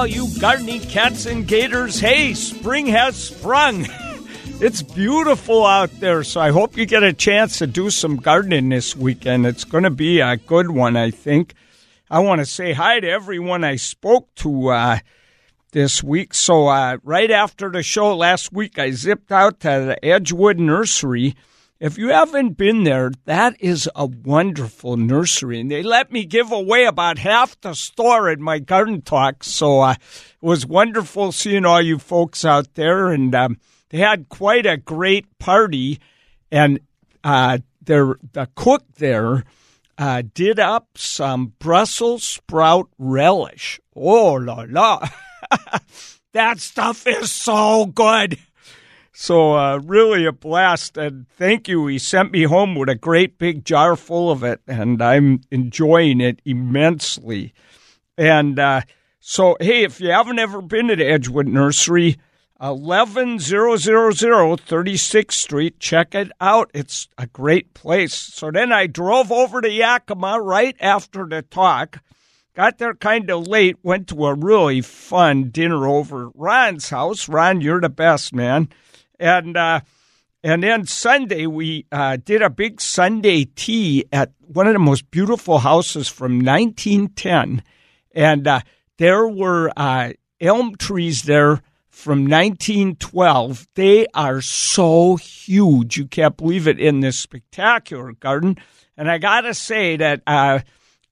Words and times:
all 0.00 0.06
you 0.06 0.28
gardening 0.40 0.80
cats 0.80 1.26
and 1.26 1.46
gators. 1.46 2.00
Hey, 2.00 2.32
spring 2.32 2.86
has 2.86 3.16
sprung. 3.16 3.86
It's 4.62 4.82
beautiful 4.82 5.64
out 5.64 5.90
there, 6.00 6.22
so 6.22 6.38
I 6.38 6.50
hope 6.50 6.76
you 6.76 6.84
get 6.84 7.02
a 7.02 7.14
chance 7.14 7.58
to 7.58 7.66
do 7.66 7.88
some 7.88 8.16
gardening 8.16 8.68
this 8.68 8.94
weekend. 8.94 9.46
It's 9.46 9.64
going 9.64 9.84
to 9.84 9.90
be 9.90 10.20
a 10.20 10.36
good 10.36 10.70
one, 10.70 10.96
I 10.96 11.10
think. 11.10 11.54
I 12.10 12.18
want 12.18 12.40
to 12.40 12.46
say 12.46 12.74
hi 12.74 13.00
to 13.00 13.08
everyone 13.08 13.64
I 13.64 13.76
spoke 13.76 14.34
to 14.36 14.68
uh, 14.68 14.98
this 15.72 16.02
week. 16.02 16.34
So, 16.34 16.68
uh, 16.68 16.98
right 17.02 17.30
after 17.30 17.70
the 17.70 17.82
show 17.82 18.14
last 18.14 18.52
week, 18.52 18.78
I 18.78 18.90
zipped 18.90 19.32
out 19.32 19.60
to 19.60 19.68
the 19.68 20.04
Edgewood 20.04 20.58
Nursery. 20.58 21.36
If 21.80 21.96
you 21.96 22.08
haven't 22.08 22.58
been 22.58 22.84
there, 22.84 23.10
that 23.24 23.56
is 23.58 23.88
a 23.96 24.04
wonderful 24.04 24.96
nursery. 24.98 25.60
And 25.60 25.70
they 25.70 25.82
let 25.82 26.12
me 26.12 26.26
give 26.26 26.52
away 26.52 26.84
about 26.84 27.18
half 27.18 27.58
the 27.60 27.74
store 27.74 28.30
in 28.30 28.42
my 28.42 28.58
garden 28.58 29.00
talk. 29.00 29.42
So, 29.42 29.80
uh, 29.80 29.92
it 29.92 30.46
was 30.46 30.66
wonderful 30.66 31.32
seeing 31.32 31.64
all 31.64 31.80
you 31.80 31.98
folks 31.98 32.44
out 32.44 32.74
there. 32.74 33.08
And, 33.08 33.34
um, 33.34 33.56
they 33.90 33.98
had 33.98 34.28
quite 34.28 34.66
a 34.66 34.76
great 34.76 35.38
party, 35.38 36.00
and 36.50 36.80
uh, 37.22 37.58
the 37.82 38.16
cook 38.54 38.84
there 38.96 39.44
uh, 39.98 40.22
did 40.32 40.58
up 40.58 40.96
some 40.96 41.54
Brussels 41.58 42.22
sprout 42.22 42.88
relish. 42.98 43.80
Oh 43.94 44.34
la 44.34 44.64
la, 44.68 45.08
that 46.32 46.60
stuff 46.60 47.06
is 47.06 47.32
so 47.32 47.86
good. 47.86 48.38
So 49.12 49.56
uh, 49.56 49.78
really 49.78 50.24
a 50.24 50.32
blast, 50.32 50.96
and 50.96 51.28
thank 51.28 51.68
you. 51.68 51.86
He 51.86 51.98
sent 51.98 52.32
me 52.32 52.44
home 52.44 52.74
with 52.74 52.88
a 52.88 52.94
great 52.94 53.38
big 53.38 53.64
jar 53.64 53.96
full 53.96 54.30
of 54.30 54.44
it, 54.44 54.60
and 54.66 55.02
I'm 55.02 55.40
enjoying 55.50 56.20
it 56.20 56.40
immensely. 56.44 57.52
And 58.16 58.58
uh, 58.58 58.82
so, 59.18 59.56
hey, 59.60 59.82
if 59.82 60.00
you 60.00 60.10
haven't 60.10 60.38
ever 60.38 60.62
been 60.62 60.88
to 60.88 60.96
the 60.96 61.06
Edgewood 61.06 61.48
Nursery 61.48 62.18
11000 62.60 63.38
36th 63.40 65.32
Street. 65.32 65.80
Check 65.80 66.14
it 66.14 66.30
out. 66.40 66.70
It's 66.74 67.08
a 67.16 67.26
great 67.26 67.72
place. 67.72 68.14
So 68.14 68.50
then 68.50 68.70
I 68.70 68.86
drove 68.86 69.32
over 69.32 69.62
to 69.62 69.70
Yakima 69.70 70.40
right 70.40 70.76
after 70.78 71.26
the 71.26 71.42
talk. 71.42 72.02
Got 72.54 72.78
there 72.78 72.94
kind 72.94 73.30
of 73.30 73.46
late, 73.46 73.76
went 73.82 74.08
to 74.08 74.26
a 74.26 74.34
really 74.34 74.82
fun 74.82 75.50
dinner 75.50 75.86
over 75.86 76.28
Ron's 76.34 76.90
house. 76.90 77.28
Ron, 77.28 77.62
you're 77.62 77.80
the 77.80 77.88
best, 77.88 78.34
man. 78.34 78.68
And 79.20 79.56
uh, 79.56 79.80
and 80.42 80.62
then 80.62 80.86
Sunday 80.86 81.46
we 81.46 81.86
uh, 81.92 82.16
did 82.16 82.42
a 82.42 82.50
big 82.50 82.80
Sunday 82.80 83.44
tea 83.44 84.06
at 84.10 84.32
one 84.40 84.66
of 84.66 84.72
the 84.72 84.78
most 84.78 85.10
beautiful 85.10 85.58
houses 85.58 86.08
from 86.08 86.44
1910, 86.44 87.62
and 88.12 88.48
uh, 88.48 88.60
there 88.96 89.28
were 89.28 89.70
uh, 89.76 90.12
elm 90.40 90.74
trees 90.76 91.22
there 91.24 91.60
from 91.90 92.24
1912. 92.24 93.68
They 93.74 94.06
are 94.14 94.40
so 94.40 95.16
huge. 95.16 95.98
You 95.98 96.06
can't 96.06 96.36
believe 96.36 96.66
it 96.66 96.80
in 96.80 97.00
this 97.00 97.18
spectacular 97.18 98.12
garden. 98.12 98.56
And 98.96 99.10
I 99.10 99.18
got 99.18 99.42
to 99.42 99.54
say 99.54 99.96
that 99.98 100.22
uh, 100.26 100.60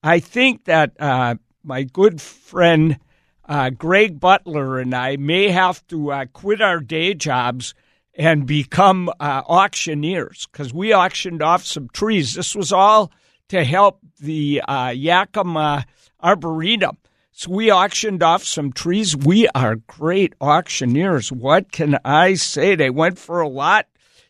I 0.02 0.20
think 0.20 0.64
that 0.64 0.92
uh, 0.98 1.34
my 1.62 1.82
good 1.82 2.22
friend 2.22 2.98
uh, 3.46 3.70
Greg 3.70 4.20
Butler 4.20 4.78
and 4.78 4.94
I 4.94 5.16
may 5.16 5.50
have 5.50 5.86
to 5.88 6.12
uh, 6.12 6.26
quit 6.32 6.60
our 6.60 6.80
day 6.80 7.14
jobs 7.14 7.74
and 8.18 8.46
become 8.46 9.08
uh, 9.20 9.42
auctioneers 9.46 10.48
because 10.50 10.74
we 10.74 10.92
auctioned 10.92 11.40
off 11.40 11.64
some 11.64 11.88
trees. 11.92 12.34
This 12.34 12.54
was 12.56 12.72
all 12.72 13.12
to 13.48 13.64
help 13.64 14.00
the 14.18 14.60
uh, 14.66 14.88
Yakima 14.88 15.86
Arboretum. 16.20 16.98
So 17.30 17.52
we 17.52 17.70
auctioned 17.70 18.24
off 18.24 18.42
some 18.42 18.72
trees. 18.72 19.16
We 19.16 19.46
are 19.54 19.76
great 19.76 20.34
auctioneers. 20.40 21.30
What 21.30 21.70
can 21.70 21.96
I 22.04 22.34
say? 22.34 22.74
They 22.74 22.90
went 22.90 23.16
for 23.16 23.40
a 23.40 23.48
lot. 23.48 23.86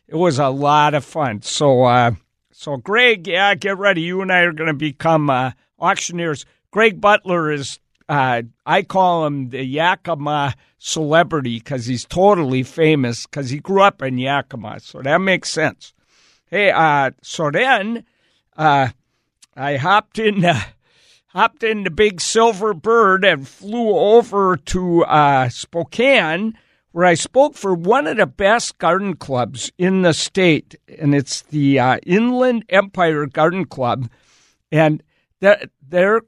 It 0.07 0.15
was 0.15 0.37
a 0.37 0.49
lot 0.49 0.93
of 0.93 1.03
fun. 1.03 1.41
So, 1.41 1.85
uh, 1.85 2.11
so 2.51 2.77
Greg, 2.77 3.25
yeah, 3.25 3.55
get 3.55 3.79
ready. 3.79 4.01
You 4.01 4.21
and 4.21 4.31
I 4.31 4.41
are 4.41 4.53
going 4.53 4.67
to 4.67 4.75
become 4.75 5.31
uh, 5.31 5.51
auctioneers. 5.79 6.45
Greg 6.69 7.01
Butler 7.01 7.51
is, 7.51 7.79
uh, 8.09 8.41
I 8.65 8.81
call 8.81 9.27
him 9.27 9.49
the 9.49 9.63
Yakima 9.63 10.55
celebrity 10.79 11.59
because 11.59 11.85
he's 11.85 12.05
totally 12.05 12.63
famous 12.63 13.27
because 13.27 13.51
he 13.51 13.59
grew 13.59 13.83
up 13.83 14.01
in 14.01 14.17
Yakima. 14.17 14.79
So 14.79 15.01
that 15.03 15.21
makes 15.21 15.49
sense. 15.49 15.93
Hey, 16.47 16.71
uh, 16.71 17.11
so 17.21 17.51
then 17.51 18.03
uh, 18.57 18.89
I 19.55 19.77
hopped 19.77 20.17
in 20.17 20.43
hopped 21.27 21.63
in 21.63 21.83
the 21.83 21.91
big 21.91 22.19
silver 22.19 22.73
bird 22.73 23.23
and 23.23 23.47
flew 23.47 23.89
over 23.89 24.57
to 24.57 25.05
uh, 25.05 25.47
Spokane, 25.49 26.57
where 26.91 27.05
I 27.05 27.13
spoke 27.13 27.53
for 27.53 27.75
one 27.75 28.07
of 28.07 28.17
the 28.17 28.25
best 28.25 28.79
garden 28.79 29.15
clubs 29.17 29.71
in 29.77 30.01
the 30.01 30.13
state, 30.13 30.75
and 30.97 31.13
it's 31.13 31.43
the 31.43 31.79
uh, 31.79 31.97
Inland 32.07 32.65
Empire 32.69 33.27
Garden 33.27 33.65
Club, 33.65 34.09
and 34.71 35.03
their 35.39 36.21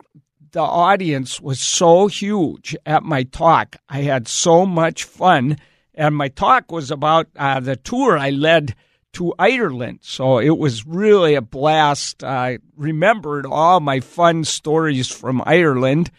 the 0.51 0.61
audience 0.61 1.39
was 1.39 1.59
so 1.59 2.07
huge 2.07 2.75
at 2.85 3.03
my 3.03 3.23
talk. 3.23 3.75
I 3.89 4.01
had 4.01 4.27
so 4.27 4.65
much 4.65 5.03
fun, 5.03 5.57
and 5.93 6.15
my 6.15 6.27
talk 6.27 6.71
was 6.71 6.91
about 6.91 7.27
uh, 7.35 7.59
the 7.59 7.75
tour 7.75 8.17
I 8.17 8.29
led 8.31 8.75
to 9.13 9.33
Ireland. 9.37 9.99
So 10.01 10.39
it 10.39 10.57
was 10.57 10.85
really 10.85 11.35
a 11.35 11.41
blast. 11.41 12.23
I 12.23 12.59
remembered 12.75 13.45
all 13.45 13.79
my 13.79 13.99
fun 13.99 14.43
stories 14.45 15.09
from 15.09 15.43
Ireland. 15.45 16.11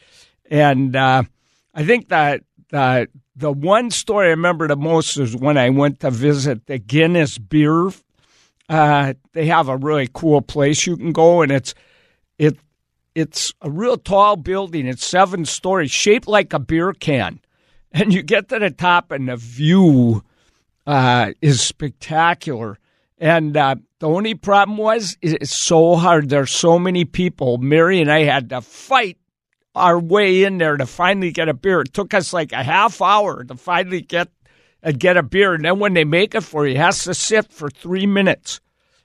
And 0.51 0.95
uh, 0.95 1.23
I 1.75 1.85
think 1.85 2.09
that 2.09 2.43
the, 2.69 3.09
the 3.35 3.53
one 3.53 3.91
story 3.91 4.27
I 4.27 4.31
remember 4.31 4.69
the 4.69 4.77
most 4.77 5.17
is 5.17 5.35
when 5.35 5.57
I 5.57 5.71
went 5.71 6.01
to 6.01 6.11
visit 6.11 6.67
the 6.67 6.79
Guinness 6.79 7.39
Beer. 7.39 7.91
Uh, 8.69 9.15
they 9.33 9.47
have 9.47 9.69
a 9.69 9.77
really 9.77 10.09
cool 10.13 10.43
place 10.43 10.87
you 10.87 10.97
can 10.97 11.13
go, 11.13 11.43
and 11.43 11.53
it's 11.53 11.75
it 12.39 12.57
it's 13.15 13.53
a 13.61 13.71
real 13.71 13.97
tall 13.97 14.37
building. 14.37 14.87
It's 14.87 15.07
seven 15.07 15.45
stories, 15.45 15.91
shaped 15.91 16.29
like 16.29 16.53
a 16.53 16.59
beer 16.59 16.93
can, 16.93 17.41
and 17.93 18.13
you 18.13 18.23
get 18.23 18.49
to 18.49 18.59
the 18.59 18.71
top, 18.71 19.11
and 19.11 19.29
the 19.29 19.37
view 19.37 20.25
uh, 20.87 21.33
is 21.41 21.61
spectacular. 21.61 22.79
And 23.19 23.57
uh, 23.57 23.77
the 24.01 24.09
only 24.09 24.35
problem 24.35 24.79
was 24.79 25.17
it's 25.23 25.55
so 25.55 25.95
hard. 25.95 26.29
There's 26.29 26.51
so 26.51 26.79
many 26.79 27.05
people. 27.05 27.59
Mary 27.59 28.01
and 28.01 28.11
I 28.11 28.25
had 28.25 28.49
to 28.51 28.61
fight 28.61 29.19
our 29.75 29.99
way 29.99 30.43
in 30.43 30.59
there 30.59 30.77
to 30.77 30.87
finally 30.87 31.31
get 31.31 31.49
a 31.49 31.55
beer. 31.55 31.83
It 31.83 31.93
took 31.93 32.15
us 32.15 32.33
like 32.33 32.53
a 32.53 32.65
half 32.65 33.01
hour 33.01 33.45
to 33.45 33.55
finally 33.55 34.01
get 34.01 34.29
uh, 34.83 34.93
get 34.93 35.17
a 35.17 35.23
beer. 35.23 35.55
And 35.55 35.65
then 35.65 35.79
when 35.79 35.95
they 35.95 36.05
make 36.05 36.35
it 36.35 36.43
for 36.43 36.67
you, 36.67 36.75
it 36.75 36.79
has 36.79 37.05
to 37.05 37.15
sit 37.15 37.53
for 37.53 37.71
three 37.71 38.07
minutes 38.07 38.61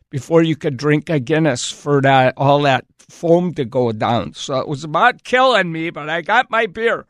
before 0.09 0.41
you 0.41 0.56
could 0.56 0.78
drink 0.78 1.09
a 1.09 1.19
Guinness 1.19 1.69
for 1.69 2.01
that 2.01 2.34
all 2.38 2.63
that 2.63 2.85
foam 3.09 3.53
to 3.56 3.66
go 3.66 3.91
down. 3.91 4.34
So 4.34 4.59
it 4.59 4.68
was 4.68 4.84
about 4.84 5.23
killing 5.23 5.72
me, 5.72 5.90
but 5.90 6.09
I 6.09 6.22
got 6.22 6.51
my 6.51 6.66
beer. 6.66 7.06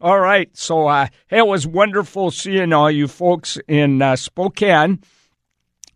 All 0.00 0.20
right. 0.20 0.54
So 0.56 0.88
uh, 0.88 1.08
it 1.30 1.46
was 1.46 1.66
wonderful 1.66 2.30
seeing 2.30 2.72
all 2.72 2.90
you 2.90 3.06
folks 3.06 3.58
in 3.68 4.00
uh, 4.00 4.16
Spokane. 4.16 5.00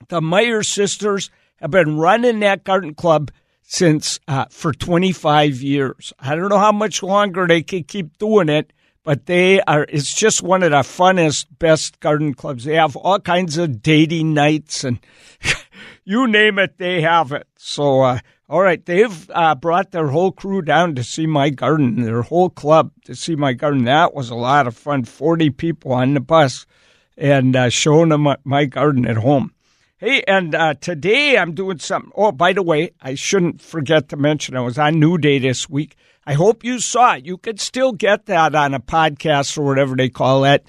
The 0.09 0.21
Meyer 0.21 0.63
sisters 0.63 1.31
have 1.57 1.71
been 1.71 1.97
running 1.97 2.41
that 2.41 2.65
garden 2.65 2.95
club 2.95 3.31
since 3.63 4.21
uh, 4.29 4.45
for 4.51 4.73
25 4.73 5.63
years. 5.63 6.13
I 6.21 6.35
don't 6.35 6.51
know 6.51 6.59
how 6.59 6.73
much 6.73 7.03
longer 7.03 7.47
they 7.47 7.63
can 7.63 7.85
keep 7.85 8.19
doing 8.19 8.51
it, 8.51 8.73
but 9.03 9.25
they 9.25 9.63
are. 9.63 9.87
It's 9.89 10.15
just 10.15 10.43
one 10.43 10.63
of 10.63 10.73
the 10.73 10.79
funnest, 10.79 11.47
best 11.59 12.01
garden 12.01 12.35
clubs. 12.35 12.65
They 12.65 12.75
have 12.75 12.97
all 12.97 13.19
kinds 13.19 13.57
of 13.57 13.83
dating 13.83 14.35
nights 14.35 14.85
and 14.85 14.99
you 16.05 16.27
name 16.27 16.59
it, 16.59 16.77
they 16.77 17.01
have 17.01 17.33
it. 17.33 17.47
So, 17.57 18.03
uh, 18.03 18.19
all 18.49 18.61
right, 18.61 18.85
they've 18.85 19.31
uh, 19.31 19.55
brought 19.55 19.91
their 19.91 20.09
whole 20.09 20.31
crew 20.31 20.61
down 20.61 20.95
to 20.97 21.05
see 21.05 21.27
my 21.27 21.49
garden, 21.49 22.03
their 22.03 22.23
whole 22.23 22.51
club 22.51 22.91
to 23.05 23.15
see 23.15 23.37
my 23.37 23.55
garden. 23.55 23.85
That 23.85 24.15
was 24.15 24.29
a 24.29 24.35
lot 24.35 24.67
of 24.67 24.77
fun. 24.77 25.05
40 25.05 25.51
people 25.51 25.93
on 25.93 26.13
the 26.13 26.21
bus 26.21 26.67
and 27.17 27.57
uh, 27.57 27.71
showing 27.71 28.11
them 28.11 28.29
my 28.45 28.65
garden 28.67 29.07
at 29.07 29.17
home. 29.17 29.55
Hey, 29.97 30.23
and 30.29 30.55
uh, 30.55 30.75
today 30.75 31.39
I'm 31.39 31.55
doing 31.55 31.79
something. 31.79 32.13
Oh, 32.15 32.33
by 32.33 32.53
the 32.53 32.63
way, 32.63 32.91
I 33.01 33.15
shouldn't 33.15 33.63
forget 33.63 34.11
to 34.11 34.17
mention 34.17 34.57
I 34.57 34.61
was 34.61 34.79
on 34.79 35.01
New 35.01 35.17
Day 35.17 35.39
this 35.39 35.71
week. 35.71 35.97
I 36.27 36.35
hope 36.35 36.65
you 36.65 36.81
saw 36.81 37.15
it. 37.15 37.25
You 37.25 37.39
could 37.39 37.61
still 37.61 37.93
get 37.93 38.27
that 38.27 38.55
on 38.55 38.75
a 38.75 38.81
podcast 38.81 39.57
or 39.57 39.63
whatever 39.63 39.97
they 39.97 40.11
call 40.11 40.45
it, 40.45 40.69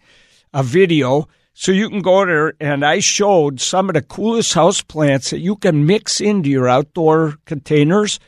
a 0.53 0.63
video. 0.63 1.27
So 1.57 1.71
you 1.71 1.89
can 1.89 2.01
go 2.01 2.25
there, 2.25 2.53
and 2.59 2.83
I 2.83 2.99
showed 2.99 3.61
some 3.61 3.87
of 3.89 3.93
the 3.93 4.01
coolest 4.01 4.53
house 4.53 4.81
plants 4.81 5.29
that 5.29 5.39
you 5.39 5.55
can 5.55 5.85
mix 5.85 6.19
into 6.19 6.49
your 6.49 6.67
outdoor 6.67 7.35
containers 7.45 8.19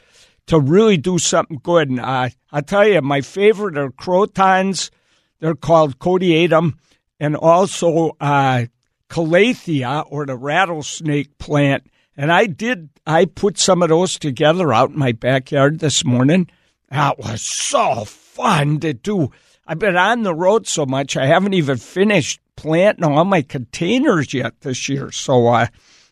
to 0.45 0.57
really 0.57 0.95
do 0.95 1.19
something 1.19 1.59
good. 1.61 1.89
And 1.89 1.99
uh, 1.99 2.29
I'll 2.53 2.61
tell 2.61 2.87
you, 2.87 3.01
my 3.01 3.19
favorite 3.19 3.77
are 3.77 3.91
crotons. 3.91 4.91
They're 5.41 5.55
called 5.55 5.99
Codiaeum, 5.99 6.75
and 7.19 7.35
also 7.35 8.15
uh, 8.21 8.67
calathea 9.09 10.05
or 10.09 10.25
the 10.25 10.37
rattlesnake 10.37 11.37
plant. 11.37 11.85
And 12.15 12.31
I 12.31 12.45
did, 12.45 12.87
I 13.05 13.25
put 13.25 13.57
some 13.57 13.83
of 13.83 13.89
those 13.89 14.17
together 14.17 14.73
out 14.73 14.91
in 14.91 14.97
my 14.97 15.11
backyard 15.11 15.79
this 15.79 16.05
morning. 16.05 16.49
That 16.89 17.19
was 17.19 17.41
so 17.41 18.05
fun 18.05 18.79
to 18.79 18.93
do. 18.93 19.31
I've 19.67 19.79
been 19.79 19.97
on 19.97 20.23
the 20.23 20.33
road 20.33 20.65
so 20.65 20.85
much, 20.85 21.17
I 21.17 21.25
haven't 21.25 21.53
even 21.53 21.75
finished 21.75 22.39
planting 22.57 23.05
all 23.05 23.23
my 23.23 23.41
containers 23.41 24.33
yet 24.33 24.59
this 24.59 24.89
year. 24.89 25.11
So, 25.13 25.47
uh, 25.47 25.67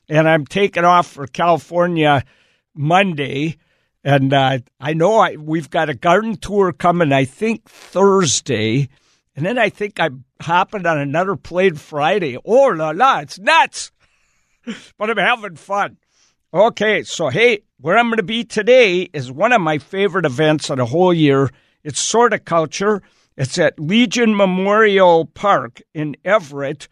and 0.07 0.29
I'm 0.29 0.45
taking 0.45 0.85
off 0.85 1.07
for 1.07 1.27
California 1.27 2.23
Monday. 2.73 3.57
And 4.03 4.33
uh, 4.33 4.59
I 4.79 4.93
know 4.93 5.17
I, 5.17 5.35
we've 5.35 5.69
got 5.69 5.89
a 5.89 5.95
garden 5.95 6.37
tour 6.37 6.71
coming, 6.71 7.11
I 7.11 7.25
think, 7.25 7.67
Thursday. 7.67 8.87
And 9.35 9.45
then 9.45 9.57
I 9.57 9.69
think 9.69 9.99
I'm 9.99 10.23
hopping 10.41 10.85
on 10.85 10.99
another 10.99 11.35
plane 11.35 11.75
Friday. 11.75 12.37
Oh, 12.45 12.67
la 12.67 12.91
la, 12.91 13.19
it's 13.19 13.39
nuts. 13.39 13.91
but 14.97 15.09
I'm 15.09 15.17
having 15.17 15.55
fun. 15.55 15.97
Okay, 16.53 17.03
so 17.03 17.27
hey, 17.29 17.63
where 17.81 17.97
I'm 17.97 18.07
going 18.07 18.17
to 18.17 18.23
be 18.23 18.45
today 18.45 19.09
is 19.11 19.31
one 19.31 19.51
of 19.51 19.59
my 19.59 19.77
favorite 19.77 20.25
events 20.25 20.69
of 20.69 20.77
the 20.77 20.85
whole 20.85 21.13
year. 21.13 21.49
It's 21.83 21.99
Sorticulture. 21.99 23.01
It's 23.37 23.57
at 23.57 23.79
Legion 23.79 24.35
Memorial 24.35 25.25
Park 25.25 25.81
in 25.93 26.15
Everett. 26.23 26.87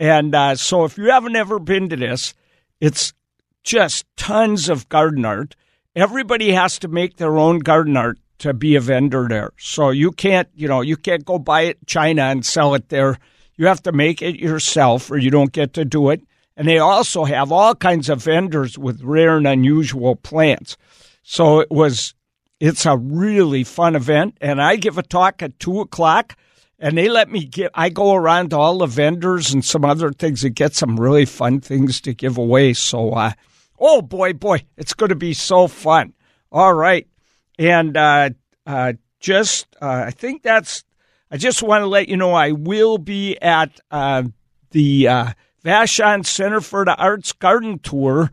And 0.00 0.34
uh, 0.34 0.56
so 0.56 0.84
if 0.84 0.98
you 0.98 1.10
haven't 1.10 1.36
ever 1.36 1.58
been 1.58 1.88
to 1.88 1.96
this, 1.96 2.34
it's 2.80 3.12
just 3.62 4.04
tons 4.16 4.68
of 4.68 4.88
garden 4.88 5.24
art. 5.24 5.56
Everybody 5.94 6.52
has 6.52 6.78
to 6.80 6.88
make 6.88 7.16
their 7.16 7.38
own 7.38 7.60
garden 7.60 7.96
art 7.96 8.18
to 8.38 8.52
be 8.52 8.74
a 8.76 8.80
vendor 8.80 9.26
there. 9.28 9.52
So 9.58 9.90
you 9.90 10.12
can't, 10.12 10.48
you 10.54 10.68
know, 10.68 10.82
you 10.82 10.96
can't 10.96 11.24
go 11.24 11.38
buy 11.38 11.62
it 11.62 11.78
in 11.80 11.86
China 11.86 12.22
and 12.22 12.44
sell 12.44 12.74
it 12.74 12.88
there. 12.88 13.18
You 13.56 13.66
have 13.66 13.82
to 13.84 13.92
make 13.92 14.20
it 14.20 14.36
yourself 14.36 15.10
or 15.10 15.16
you 15.16 15.30
don't 15.30 15.52
get 15.52 15.72
to 15.74 15.84
do 15.84 16.10
it. 16.10 16.22
And 16.56 16.68
they 16.68 16.78
also 16.78 17.24
have 17.24 17.52
all 17.52 17.74
kinds 17.74 18.08
of 18.08 18.22
vendors 18.22 18.78
with 18.78 19.02
rare 19.02 19.36
and 19.36 19.46
unusual 19.46 20.16
plants. 20.16 20.76
So 21.22 21.60
it 21.60 21.70
was, 21.70 22.14
it's 22.60 22.86
a 22.86 22.96
really 22.96 23.64
fun 23.64 23.96
event. 23.96 24.38
And 24.40 24.60
I 24.60 24.76
give 24.76 24.98
a 24.98 25.02
talk 25.02 25.42
at 25.42 25.58
two 25.58 25.80
o'clock 25.80 26.36
and 26.78 26.96
they 26.96 27.08
let 27.08 27.30
me 27.30 27.44
get, 27.44 27.70
I 27.74 27.88
go 27.88 28.14
around 28.14 28.50
to 28.50 28.58
all 28.58 28.78
the 28.78 28.86
vendors 28.86 29.52
and 29.52 29.64
some 29.64 29.84
other 29.84 30.12
things 30.12 30.44
and 30.44 30.54
get 30.54 30.74
some 30.74 30.98
really 30.98 31.24
fun 31.24 31.60
things 31.60 32.00
to 32.02 32.14
give 32.14 32.36
away. 32.36 32.74
So, 32.74 33.12
uh, 33.12 33.32
oh 33.78 34.02
boy, 34.02 34.34
boy, 34.34 34.64
it's 34.76 34.94
going 34.94 35.08
to 35.08 35.16
be 35.16 35.34
so 35.34 35.68
fun. 35.68 36.12
All 36.52 36.74
right. 36.74 37.06
And, 37.58 37.96
uh, 37.96 38.30
uh, 38.66 38.94
just, 39.20 39.66
uh, 39.80 40.04
I 40.06 40.10
think 40.10 40.42
that's, 40.42 40.84
I 41.30 41.38
just 41.38 41.62
want 41.62 41.82
to 41.82 41.86
let 41.86 42.08
you 42.08 42.16
know 42.16 42.32
I 42.32 42.52
will 42.52 42.98
be 42.98 43.36
at, 43.40 43.80
uh, 43.90 44.24
the, 44.70 45.08
uh, 45.08 45.32
Vashon 45.64 46.24
Center 46.24 46.60
for 46.60 46.84
the 46.84 46.94
Arts 46.94 47.32
Garden 47.32 47.80
Tour. 47.80 48.30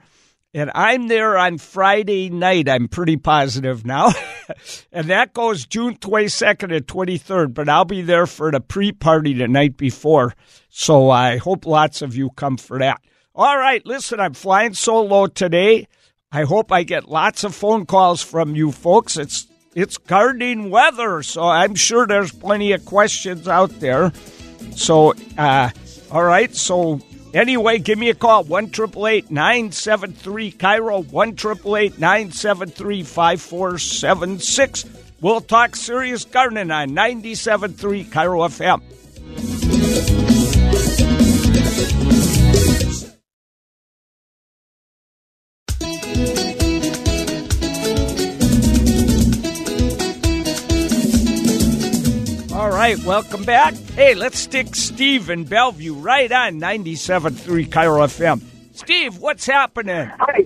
And 0.55 0.69
I'm 0.75 1.07
there 1.07 1.35
on 1.35 1.57
Friday 1.57 2.29
night, 2.29 2.69
I'm 2.69 2.87
pretty 2.87 3.17
positive 3.17 3.87
now. 3.87 4.11
and 4.91 5.07
that 5.07 5.33
goes 5.33 5.65
June 5.65 5.97
22nd 5.97 6.75
and 6.75 6.85
23rd, 6.85 7.55
but 7.55 7.67
I'll 7.67 7.85
be 7.85 8.03
there 8.03 8.27
for 8.27 8.51
the 8.51 8.59
pre 8.59 8.91
party 8.91 9.33
the 9.33 9.47
night 9.47 9.77
before. 9.77 10.35
So 10.69 11.09
I 11.09 11.37
hope 11.37 11.65
lots 11.65 12.03
of 12.03 12.15
you 12.15 12.29
come 12.29 12.57
for 12.57 12.77
that. 12.77 13.01
All 13.33 13.57
right, 13.57 13.83
listen, 13.83 14.19
I'm 14.19 14.35
flying 14.35 14.75
solo 14.75 15.25
today. 15.25 15.87
I 16.31 16.43
hope 16.43 16.71
I 16.71 16.83
get 16.83 17.09
lots 17.09 17.43
of 17.43 17.55
phone 17.55 17.87
calls 17.87 18.21
from 18.21 18.55
you 18.55 18.71
folks. 18.71 19.17
It's 19.17 19.47
it's 19.75 19.97
gardening 19.97 20.69
weather, 20.69 21.23
so 21.23 21.43
I'm 21.43 21.73
sure 21.73 22.05
there's 22.05 22.31
plenty 22.31 22.73
of 22.73 22.85
questions 22.85 23.47
out 23.47 23.79
there. 23.79 24.11
So, 24.75 25.15
uh, 25.35 25.71
all 26.11 26.23
right, 26.23 26.53
so 26.55 27.01
Anyway, 27.33 27.79
give 27.79 27.97
me 27.97 28.09
a 28.09 28.13
call, 28.13 28.43
1 28.43 28.67
973 28.67 30.51
KIRO, 30.51 31.11
1 31.11 31.35
973 31.99 33.03
5476. 33.03 34.85
We'll 35.19 35.41
talk 35.41 35.75
serious 35.75 36.25
gardening 36.25 36.69
on 36.69 36.89
97.3 36.89 38.05
KIRO 38.05 38.47
FM. 38.49 38.81
Right, 52.83 53.01
welcome 53.05 53.45
back. 53.45 53.75
Hey, 53.95 54.13
let's 54.13 54.37
stick 54.37 54.75
Steve 54.75 55.29
in 55.29 55.45
Bellevue 55.45 55.93
right 55.93 56.29
on 56.29 56.59
97.3 56.59 57.69
KIRO 57.69 58.05
FM. 58.07 58.41
Steve, 58.75 59.19
what's 59.19 59.45
happening? 59.45 60.11
Hi. 60.19 60.45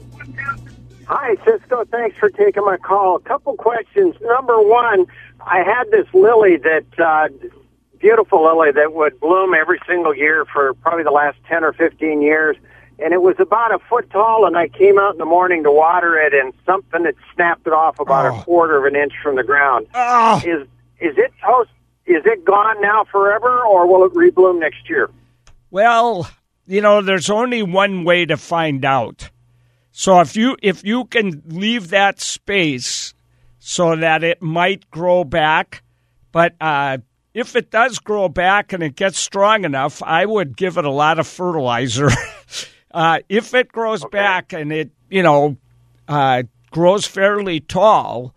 Hi, 1.08 1.36
Ciscoe. 1.44 1.86
Thanks 1.86 2.16
for 2.20 2.30
taking 2.30 2.64
my 2.64 2.78
call. 2.78 3.16
A 3.16 3.22
couple 3.22 3.56
questions. 3.56 4.14
Number 4.22 4.62
one, 4.62 5.08
I 5.48 5.64
had 5.64 5.86
this 5.90 6.06
lily 6.14 6.58
that, 6.58 6.86
uh, 7.00 7.30
beautiful 7.98 8.46
lily 8.46 8.72
that 8.72 8.94
would 8.94 9.20
bloom 9.20 9.56
every 9.56 9.80
single 9.88 10.16
year 10.16 10.46
for 10.46 10.76
probably 10.76 11.06
the 11.06 11.10
last 11.10 11.40
10 11.50 11.64
or 11.64 11.74
15 11.74 12.22
years. 12.22 12.56
And 13.00 13.16
it 13.16 13.24
was 13.24 13.38
about 13.40 13.74
a 13.74 13.80
foot 13.80 14.12
tall, 14.12 14.46
and 14.46 14.56
I 14.56 14.68
came 14.68 15.00
out 15.00 15.14
in 15.14 15.18
the 15.18 15.26
morning 15.26 15.64
to 15.64 15.72
water 15.72 16.16
it, 16.20 16.36
and 16.36 16.54
something 16.68 17.04
had 17.04 17.16
snapped 17.34 17.66
it 17.66 17.74
off 17.74 18.00
about 18.00 18.28
oh. 18.28 18.38
a 18.38 18.44
quarter 18.44 18.78
of 18.78 18.86
an 18.86 18.96
inch 18.96 19.14
from 19.24 19.38
the 19.38 19.44
ground. 19.44 19.88
Oh. 19.96 20.40
Is 20.46 20.68
is 21.00 21.16
it 21.18 21.32
toast? 21.44 21.72
Is 22.08 22.24
it 22.26 22.46
gone 22.46 22.82
now 22.82 23.04
forever, 23.12 23.62
or 23.66 23.88
will 23.88 24.06
it 24.06 24.14
rebloom 24.14 24.60
next 24.60 24.90
year? 24.90 25.10
Well, 25.70 26.30
you 26.66 26.82
know, 26.82 27.02
there's 27.02 27.30
only 27.30 27.64
one 27.64 28.04
way 28.06 28.26
to 28.26 28.38
find 28.38 28.84
out. 28.86 29.30
So 29.92 30.20
if 30.22 30.36
you 30.36 30.56
if 30.62 30.84
you 30.84 31.06
can 31.06 31.42
leave 31.48 31.90
that 31.90 32.22
space 32.22 33.14
so 33.60 33.96
that 33.96 34.24
it 34.24 34.42
might 34.42 34.90
grow 34.92 35.24
back, 35.24 35.84
but 36.32 36.56
uh, 36.62 37.00
if 37.34 37.56
it 37.56 37.72
does 37.72 38.00
grow 38.00 38.30
back 38.30 38.74
and 38.74 38.84
it 38.84 38.96
gets 38.96 39.20
strong 39.20 39.66
enough, 39.66 40.02
I 40.04 40.26
would 40.26 40.56
give 40.56 40.78
it 40.78 40.86
a 40.86 40.92
lot 40.92 41.20
of 41.20 41.28
fertilizer. 41.28 42.10
uh, 42.92 43.20
if 43.28 43.54
it 43.54 43.72
grows 43.72 44.04
okay. 44.04 44.18
back 44.18 44.54
and 44.54 44.72
it 44.72 44.92
you 45.10 45.24
know 45.24 45.58
uh, 46.08 46.44
grows 46.72 47.06
fairly 47.06 47.60
tall, 47.60 48.34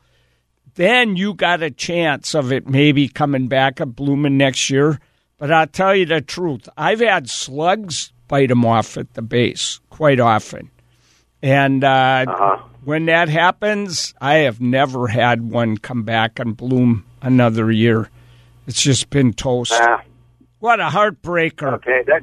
then 0.81 1.15
you 1.15 1.35
got 1.35 1.63
a 1.63 1.71
chance 1.71 2.35
of 2.35 2.51
it 2.51 2.67
maybe 2.67 3.07
coming 3.07 3.49
back 3.49 3.81
and 3.81 3.95
blooming 3.95 4.39
next 4.39 4.71
year. 4.71 4.99
But 5.37 5.53
I'll 5.53 5.67
tell 5.67 5.95
you 5.95 6.07
the 6.07 6.23
truth, 6.23 6.71
I've 6.75 7.01
had 7.01 7.29
slugs 7.29 8.15
bite 8.29 8.49
them 8.49 8.65
off 8.65 8.97
at 8.97 9.13
the 9.13 9.21
base 9.21 9.79
quite 9.91 10.21
often. 10.21 10.71
And 11.43 11.85
uh, 11.85 12.25
uh-huh. 12.27 12.63
when 12.83 13.05
that 13.07 13.29
happens, 13.29 14.15
I 14.23 14.37
have 14.37 14.63
never 14.63 15.07
had 15.07 15.51
one 15.51 15.77
come 15.77 16.03
back 16.03 16.39
and 16.39 16.57
bloom 16.57 17.05
another 17.21 17.71
year. 17.71 18.09
It's 18.67 18.81
just 18.81 19.11
been 19.11 19.35
toast. 19.35 19.73
Uh, 19.73 19.99
what 20.61 20.81
a 20.81 20.85
heartbreaker. 20.85 21.75
Okay, 21.75 22.05
that 22.07 22.23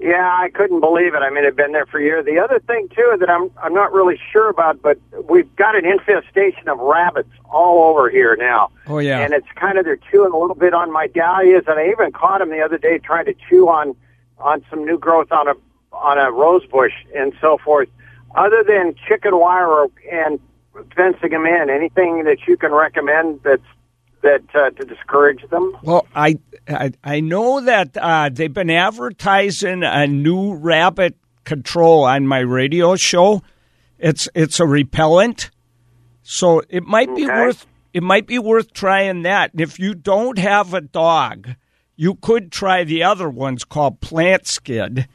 yeah, 0.00 0.34
I 0.40 0.48
couldn't 0.48 0.80
believe 0.80 1.14
it. 1.14 1.18
I 1.18 1.28
mean, 1.28 1.44
it'd 1.44 1.56
been 1.56 1.72
there 1.72 1.84
for 1.84 2.00
years. 2.00 2.24
The 2.24 2.38
other 2.38 2.58
thing 2.58 2.88
too 2.88 3.16
that 3.20 3.28
I'm 3.28 3.50
I'm 3.62 3.74
not 3.74 3.92
really 3.92 4.18
sure 4.32 4.48
about, 4.48 4.80
but 4.80 4.98
we've 5.28 5.54
got 5.56 5.76
an 5.76 5.84
infestation 5.84 6.68
of 6.68 6.78
rabbits 6.78 7.28
all 7.50 7.90
over 7.90 8.08
here 8.08 8.34
now. 8.34 8.70
Oh 8.86 8.98
yeah, 8.98 9.20
and 9.20 9.34
it's 9.34 9.46
kind 9.56 9.78
of 9.78 9.84
they're 9.84 9.98
chewing 10.10 10.32
a 10.32 10.38
little 10.38 10.56
bit 10.56 10.72
on 10.72 10.90
my 10.90 11.06
dahlias, 11.06 11.64
and 11.66 11.78
I 11.78 11.88
even 11.90 12.12
caught 12.12 12.38
them 12.38 12.48
the 12.48 12.62
other 12.62 12.78
day 12.78 12.98
trying 12.98 13.26
to 13.26 13.34
chew 13.48 13.68
on 13.68 13.94
on 14.38 14.64
some 14.70 14.86
new 14.86 14.98
growth 14.98 15.30
on 15.32 15.48
a 15.48 15.54
on 15.92 16.18
a 16.18 16.32
rose 16.32 16.64
bush 16.64 16.94
and 17.14 17.34
so 17.38 17.58
forth. 17.58 17.88
Other 18.34 18.64
than 18.66 18.94
chicken 19.06 19.38
wire 19.38 19.84
and 20.10 20.40
fencing 20.96 21.30
them 21.30 21.44
in, 21.44 21.68
anything 21.68 22.24
that 22.24 22.46
you 22.46 22.56
can 22.56 22.72
recommend 22.72 23.40
that's 23.42 23.62
that 24.22 24.42
uh, 24.54 24.70
to 24.70 24.84
discourage 24.86 25.48
them? 25.50 25.76
Well, 25.82 26.06
I 26.14 26.38
I, 26.68 26.92
I 27.02 27.20
know 27.20 27.60
that 27.60 27.96
uh, 27.96 28.28
they've 28.32 28.52
been 28.52 28.70
advertising 28.70 29.82
a 29.82 30.06
new 30.06 30.54
rabbit 30.54 31.16
control 31.44 32.04
on 32.04 32.26
my 32.26 32.40
radio 32.40 32.96
show. 32.96 33.42
It's 33.98 34.28
it's 34.34 34.60
a 34.60 34.66
repellent, 34.66 35.50
so 36.22 36.62
it 36.68 36.84
might 36.84 37.14
be 37.14 37.26
worth 37.26 37.66
it 37.92 38.02
might 38.02 38.26
be 38.26 38.38
worth 38.38 38.72
trying 38.72 39.22
that. 39.22 39.52
And 39.52 39.60
if 39.60 39.78
you 39.78 39.94
don't 39.94 40.38
have 40.38 40.74
a 40.74 40.80
dog, 40.80 41.56
you 41.96 42.14
could 42.14 42.52
try 42.52 42.84
the 42.84 43.02
other 43.02 43.28
ones 43.28 43.64
called 43.64 44.00
Plantskydd. 44.00 45.06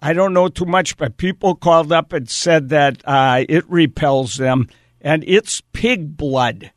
I 0.00 0.12
don't 0.12 0.34
know 0.34 0.48
too 0.48 0.64
much, 0.64 0.96
but 0.96 1.16
people 1.16 1.54
called 1.54 1.92
up 1.92 2.12
and 2.12 2.28
said 2.28 2.68
that 2.68 3.02
uh, 3.04 3.44
it 3.48 3.68
repels 3.68 4.36
them, 4.36 4.68
and 5.00 5.24
it's 5.26 5.62
pig 5.72 6.16
blood. 6.16 6.70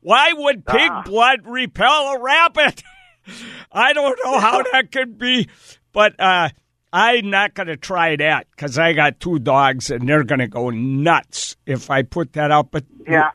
Why 0.00 0.32
would 0.32 0.66
pig 0.66 0.90
ah. 0.90 1.02
blood 1.04 1.40
repel 1.44 2.14
a 2.14 2.20
rabbit? 2.20 2.82
I 3.72 3.92
don't 3.92 4.18
know 4.24 4.38
how 4.38 4.62
that 4.72 4.90
could 4.90 5.18
be, 5.18 5.48
but 5.92 6.18
uh, 6.18 6.50
I'm 6.92 7.30
not 7.30 7.54
going 7.54 7.68
to 7.68 7.76
try 7.76 8.16
that 8.16 8.46
because 8.50 8.78
I 8.78 8.92
got 8.92 9.20
two 9.20 9.38
dogs 9.38 9.90
and 9.90 10.08
they're 10.08 10.24
going 10.24 10.40
to 10.40 10.48
go 10.48 10.70
nuts 10.70 11.56
if 11.66 11.90
I 11.90 12.02
put 12.02 12.32
that 12.34 12.50
out. 12.50 12.70
But 12.70 12.84
yeah, 13.06 13.30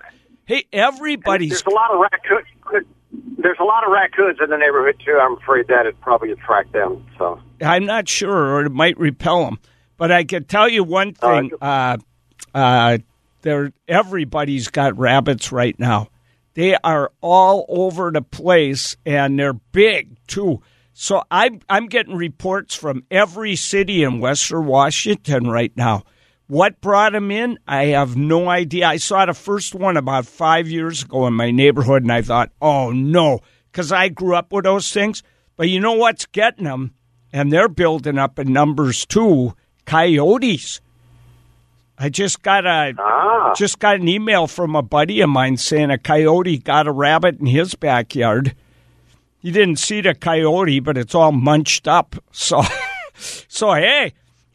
hey, 0.46 0.66
everybody's 0.74 1.50
there's 1.50 1.64
a 1.68 1.70
lot 1.70 1.92
of 1.92 2.00
raccoons. 2.00 2.88
There's 3.38 3.58
a 3.60 3.64
lot 3.64 3.86
of 3.86 3.92
raccoons 3.92 4.40
in 4.44 4.50
the 4.50 4.58
neighborhood 4.58 5.02
too. 5.06 5.18
I'm 5.22 5.38
afraid 5.38 5.68
that 5.68 5.86
it 5.86 6.00
probably 6.02 6.32
attract 6.32 6.74
them. 6.74 7.06
So 7.18 7.40
I'm 7.62 7.86
not 7.86 8.10
sure, 8.10 8.56
or 8.56 8.66
it 8.66 8.72
might 8.72 8.98
repel 8.98 9.46
them. 9.46 9.60
But 9.98 10.12
I 10.12 10.26
can 10.26 10.44
tell 10.44 10.68
you 10.68 10.84
one 10.84 11.14
thing: 11.14 11.52
uh, 11.62 11.98
uh, 12.54 12.98
there, 13.44 13.72
everybody's 13.88 14.68
got 14.68 14.98
rabbits 14.98 15.54
right 15.54 15.80
now 15.80 16.10
They 16.56 16.76
are 16.84 17.12
all 17.22 17.66
over 17.68 18.12
the 18.12 18.22
place 18.22 18.96
and 19.06 19.38
they're 19.38 19.54
big 19.54 20.18
too. 20.26 20.62
So 20.94 21.22
I'm 21.30 21.60
I'm 21.70 21.88
getting 21.88 22.16
reports 22.16 22.74
from 22.74 23.04
every 23.12 23.58
city 23.58 24.04
in 24.04 24.22
Western 24.22 24.66
Washington 24.66 25.50
right 25.50 25.76
now. 25.76 26.04
What 26.48 26.80
brought 26.80 27.12
them 27.12 27.32
in? 27.32 27.60
I 27.68 27.88
have 27.88 28.16
no 28.16 28.50
idea. 28.50 28.88
I 28.88 28.98
saw 28.98 29.26
the 29.26 29.34
first 29.34 29.76
one 29.76 29.98
about 29.98 30.26
five 30.26 30.70
years 30.70 31.04
ago 31.04 31.28
in 31.28 31.34
my 31.34 31.52
neighborhood, 31.52 32.04
and 32.04 32.12
I 32.12 32.22
thought, 32.22 32.52
oh 32.62 32.92
no, 32.92 33.40
because 33.72 33.92
I 33.92 34.08
grew 34.10 34.36
up 34.36 34.54
with 34.54 34.64
those 34.64 34.92
things. 34.92 35.24
But 35.58 35.70
you 35.70 35.80
know 35.82 35.94
what's 35.94 36.26
getting 36.28 36.66
them? 36.66 36.94
And 37.34 37.52
they're 37.52 37.68
building 37.68 38.18
up 38.18 38.40
in 38.40 38.54
numbers 38.54 39.06
too. 39.06 39.56
Coyotes. 39.86 40.80
I 41.98 42.10
just 42.10 42.42
got 42.42 42.66
a 42.66 42.94
Ah. 43.00 43.54
just 43.56 43.80
got 43.80 43.96
an 43.98 44.08
email 44.08 44.48
from 44.48 44.76
a 44.76 44.82
buddy 44.82 45.22
of 45.22 45.30
mine 45.30 45.58
saying 45.58 45.92
a 45.92 45.98
coyote 45.98 46.58
got 46.58 46.88
a 46.88 46.92
rabbit 46.92 47.40
in 47.40 47.46
his 47.46 47.74
backyard. 47.76 48.54
He 49.40 49.52
didn't 49.52 49.78
see 49.78 50.02
the 50.02 50.14
coyote, 50.16 50.80
but 50.80 50.98
it's 50.98 51.16
all 51.16 51.32
munched 51.32 51.88
up. 51.88 52.16
So, 52.32 52.64
so 53.48 53.74
hey, 53.76 54.12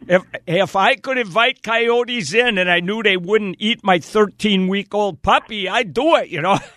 if 0.07 0.23
if 0.47 0.77
I 0.77 0.97
could 0.97 1.17
invite 1.17 1.63
coyotes 1.63 2.35
in 2.35 2.59
and 2.59 2.71
I 2.71 2.81
knew 2.81 3.03
they 3.03 3.17
wouldn't 3.17 3.57
eat 3.59 3.83
my 3.83 3.99
13 3.99 4.69
week 4.69 4.95
old 4.95 5.23
puppy, 5.23 5.67
I'd 5.67 5.95
do 5.95 6.17
it. 6.17 6.29
You 6.29 6.43
know. 6.43 6.59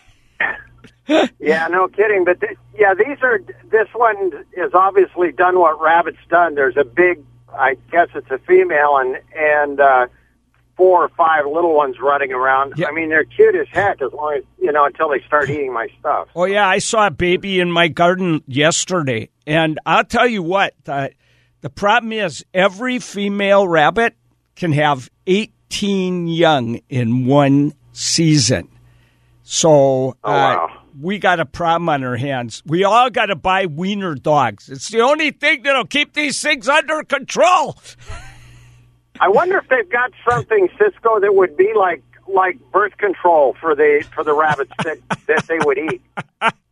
Yeah, 1.39 1.67
no 1.67 1.89
kidding. 1.89 2.24
But 2.24 2.39
th- 2.39 2.58
yeah, 2.79 2.93
these 2.93 3.17
are. 3.22 3.39
This 3.70 3.89
one 3.93 4.32
is 4.53 4.74
obviously 4.74 5.34
done 5.34 5.60
what 5.60 5.79
rabbits 5.82 6.20
done. 6.29 6.55
There's 6.55 6.77
a 6.77 6.86
big. 6.86 7.22
I 7.53 7.75
guess 7.91 8.08
it's 8.15 8.32
a 8.32 8.38
female 8.39 8.96
and 8.98 9.17
and 9.36 9.79
uh, 9.82 10.08
four 10.84 11.06
or 11.06 11.10
five 11.16 11.46
little 11.46 11.74
ones 11.74 11.96
running 12.02 12.34
around. 12.34 12.74
Yeah. 12.75 12.88
I 12.88 12.92
mean, 12.92 13.08
they're 13.08 13.24
cute 13.24 13.56
as 13.56 13.68
heck 13.72 14.02
as 14.02 14.12
long 14.12 14.36
as 14.38 14.44
you 14.60 14.70
know 14.74 14.84
until 14.84 15.08
they 15.10 15.22
start 15.25 15.50
eating 15.50 15.72
my 15.72 15.88
stuff. 15.98 16.28
Oh 16.36 16.44
yeah, 16.44 16.68
I 16.68 16.80
saw 16.80 17.08
a 17.08 17.12
baby 17.12 17.62
in 17.62 17.72
my 17.72 17.88
garden 17.88 18.44
yesterday, 18.48 19.30
and 19.48 19.80
I'll 19.86 20.04
tell 20.04 20.28
you 20.28 20.44
what. 20.44 20.74
Uh, 20.86 21.08
the 21.62 21.70
problem 21.70 22.12
is 22.12 22.44
every 22.54 23.00
female 23.00 23.66
rabbit 23.66 24.18
can 24.58 24.74
have 24.74 25.10
18 25.25 26.28
young 26.28 26.82
in 26.90 27.25
one 27.28 27.74
season. 27.94 28.68
So 29.44 30.10
uh, 30.10 30.13
Oh, 30.25 30.32
wow. 30.32 30.82
we 31.02 31.20
got 31.20 31.40
a 31.40 31.46
problem 31.46 31.88
on 31.88 32.04
our 32.04 32.18
hands. 32.18 32.62
We 32.66 32.84
all 32.84 33.10
got 33.10 33.28
to 33.28 33.36
buy 33.38 33.66
wiener 33.68 34.16
dogs. 34.16 34.68
It's 34.70 34.90
the 34.90 35.00
only 35.02 35.32
thing 35.32 35.63
that'll 35.63 35.86
keep 35.86 36.13
these 36.13 36.42
things 36.42 36.68
under 36.68 37.04
control. 37.04 37.78
I 39.20 39.29
wonder 39.29 39.58
if 39.58 39.67
they've 39.70 39.89
got 39.89 40.12
something 40.29 40.70
Ciscoe 40.77 41.20
that 41.20 41.36
would 41.36 41.55
be 41.55 41.74
like 41.75 42.03
like 42.27 42.58
birth 42.72 42.98
control 42.98 43.55
for 43.60 43.75
the 43.75 44.05
for 44.13 44.24
the 44.24 44.34
rabbits 44.34 44.72
that 44.84 44.98
that 45.27 45.46
they 45.48 45.60
would 45.63 45.77
eat. 45.77 46.01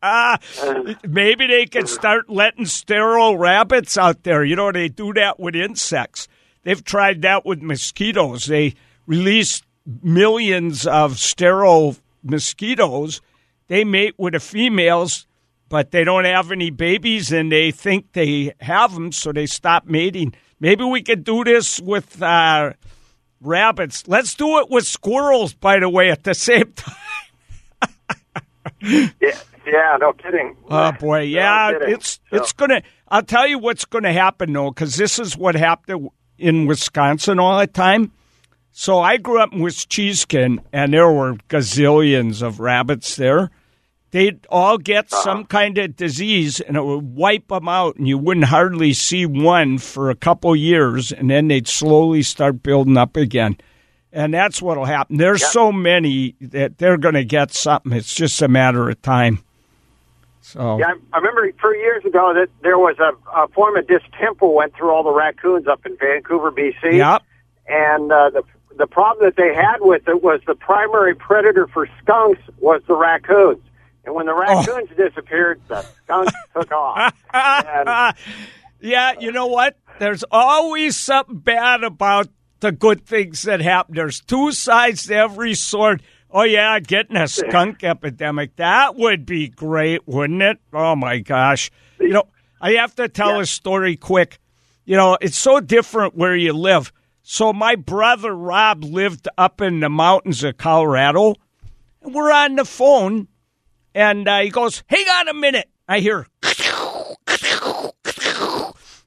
Ah, 0.01 0.39
maybe 1.07 1.48
they 1.48 1.65
could 1.65 1.88
start 1.88 2.29
letting 2.29 2.65
sterile 2.65 3.38
rabbits 3.38 3.98
out 3.98 4.24
there. 4.24 4.43
You 4.43 4.55
know, 4.55 4.71
they 4.71 4.88
do 4.88 5.13
that 5.13 5.39
with 5.39 5.55
insects. 5.55 6.27
They've 6.63 6.83
tried 6.83 7.21
that 7.24 7.45
with 7.45 7.62
mosquitoes. 7.62 8.45
They 8.45 8.75
release 9.05 9.62
millions 10.01 10.86
of 10.88 11.17
sterile 11.19 11.98
mosquitoes. 12.24 13.21
They 13.67 13.83
mate 13.83 14.15
with 14.17 14.33
the 14.33 14.39
females, 14.39 15.25
but 15.69 15.91
they 15.91 16.03
don't 16.03 16.25
have 16.25 16.51
any 16.51 16.69
babies, 16.69 17.31
and 17.31 17.51
they 17.51 17.71
think 17.71 18.12
they 18.13 18.53
have 18.60 18.93
them, 18.93 19.12
so 19.12 19.31
they 19.31 19.45
stop 19.45 19.86
mating. 19.86 20.33
Maybe 20.62 20.84
we 20.86 21.01
could 21.01 21.24
do 21.25 21.44
this 21.44 21.82
with 21.82 22.22
uh, 22.22 22.74
rabbits. 23.41 24.08
Let's 24.08 24.36
do 24.36 24.60
it 24.60 24.70
with 24.70 24.86
squirrels, 24.88 25.53
by 25.56 25.80
the 25.80 25.89
way, 25.89 26.10
at 26.12 26.24
the 26.24 26.34
same 26.36 26.72
time. 26.75 26.96
Yeah, 28.82 29.10
yeah, 29.65 29.98
no 30.00 30.13
kidding. 30.13 30.56
Oh 30.70 30.91
boy, 30.94 31.22
yeah, 31.22 31.72
kidding. 31.74 31.96
it's 31.96 32.20
So- 32.30 32.38
it's 32.38 32.53
gonna. 32.53 32.84
I'll 33.08 33.24
tell 33.24 33.48
you 33.48 33.60
what's 33.60 33.86
gonna 33.86 34.13
happen 34.13 34.53
though, 34.53 34.70
because 34.72 34.96
this 34.96 35.20
is 35.20 35.36
what 35.38 35.56
happened 35.56 36.10
in 36.38 36.65
Wisconsin 36.68 37.39
all 37.39 37.60
the 37.60 37.68
time. 37.68 38.12
So 38.72 39.00
I 39.00 39.18
grew 39.18 39.39
up 39.41 39.51
in 39.53 39.60
Wisconsin, 39.62 40.62
and 40.72 40.94
there 40.94 41.12
were 41.12 41.34
gazillions 41.50 42.41
of 42.41 42.60
rabbits 42.60 43.15
there. 43.18 43.50
They'd 44.12 44.46
all 44.50 44.77
get 44.77 45.06
Uh-huh. 45.12 45.22
some 45.24 45.46
kind 45.46 45.77
of 45.77 45.96
disease, 45.96 46.60
and 46.60 46.75
it 46.77 46.84
would 46.84 47.15
wipe 47.15 47.48
them 47.48 47.68
out, 47.70 47.96
and 47.96 48.08
you 48.08 48.18
wouldn't 48.18 48.48
hardly 48.48 48.91
see 48.94 49.25
one 49.25 49.77
for 49.77 50.10
a 50.10 50.15
couple 50.15 50.53
years, 50.56 51.12
and 51.12 51.30
then 51.30 51.48
they'd 51.48 51.68
slowly 51.68 52.22
start 52.22 52.62
building 52.62 52.98
up 52.98 53.15
again. 53.15 53.58
And 54.13 54.34
that's 54.34 54.62
what'll 54.62 54.84
happen. 54.86 55.15
There's 55.18 55.46
so 55.46 55.72
many 55.72 56.36
that 56.41 56.77
they're 56.77 56.98
going 56.98 57.15
to 57.15 57.24
get 57.24 57.53
something. 57.53 57.94
It's 57.94 58.13
just 58.13 58.41
a 58.41 58.50
matter 58.50 58.89
of 58.89 59.01
time. 59.01 59.39
So 60.41 60.77
Yeah, 60.80 60.88
I- 60.88 60.98
I 61.13 61.18
remember 61.20 61.50
for 61.62 61.74
years 61.75 62.03
ago 62.03 62.34
that 62.34 62.50
there 62.62 62.77
was 62.77 62.98
a, 63.00 63.12
a 63.34 63.48
form 63.50 63.77
of 63.77 63.88
distemper 63.88 64.48
went 64.48 64.75
through 64.75 64.89
all 64.91 65.03
the 65.03 65.12
raccoons 65.13 65.68
up 65.68 65.86
in 65.86 65.96
Vancouver, 65.98 66.51
BC. 66.51 66.98
Yep. 66.98 67.22
And 67.68 68.12
uh, 68.12 68.32
the 68.32 68.44
the 68.77 68.88
problem 68.88 69.25
that 69.25 69.36
they 69.36 69.53
had 69.53 69.77
with 69.82 70.08
it 70.08 70.24
was 70.24 70.39
the 70.48 70.56
primary 70.56 71.13
predator 71.13 71.68
for 71.68 71.88
skunks 72.01 72.39
was 72.60 72.82
the 72.88 72.96
raccoons. 72.96 73.60
And 74.05 74.15
when 74.15 74.25
the 74.25 74.34
oh. 74.34 74.39
raccoons 74.39 74.89
disappeared, 74.98 75.62
the 75.67 75.81
skunks 76.03 76.34
took 76.53 76.72
off. 76.72 77.13
And, 77.34 78.15
yeah, 78.79 79.13
you 79.20 79.31
know 79.31 79.48
what? 79.48 79.77
There's 80.00 80.24
always 80.31 80.98
something 80.98 81.38
bad 81.38 81.84
about 81.84 82.29
the 82.62 82.72
good 82.72 83.05
things 83.05 83.43
that 83.43 83.62
happen. 83.62 83.96
There's 83.96 84.22
two 84.22 84.51
sides 84.51 85.08
to 85.08 85.15
every 85.15 85.53
sword. 85.53 86.01
Oh 86.31 86.43
yeah, 86.43 86.79
getting 86.79 87.17
a 87.17 87.27
skunk 87.27 87.84
epidemic. 87.84 88.55
That 88.55 88.96
would 88.96 89.25
be 89.25 89.50
great, 89.50 90.08
wouldn't 90.08 90.41
it? 90.41 90.60
Oh 90.72 90.96
my 90.96 91.20
gosh. 91.20 91.70
You 92.00 92.10
know, 92.10 92.24
I 92.60 92.74
have 92.74 92.96
to 92.96 93.10
tell 93.10 93.39
a 93.39 93.46
story 93.46 93.98
quick. 93.98 94.39
You 94.86 94.96
know, 94.96 95.17
it's 95.20 95.38
so 95.38 95.60
different 95.60 96.15
where 96.15 96.36
you 96.36 96.53
live. 96.53 96.93
So 97.22 97.53
my 97.53 97.75
brother 97.75 98.36
Rob 98.36 98.84
lived 98.84 99.27
up 99.38 99.62
in 99.62 99.79
the 99.79 99.89
mountains 99.89 100.43
of 100.43 100.58
Colorado. 100.58 101.36
And 102.01 102.15
we're 102.15 102.31
on 102.31 102.55
the 102.55 102.65
phone 102.65 103.27
and 103.93 104.27
uh, 104.27 104.39
he 104.39 104.50
goes, 104.50 104.83
"Hang 104.88 105.05
on 105.07 105.27
a 105.27 105.33
minute." 105.33 105.69
I 105.88 106.00
hear 106.00 106.25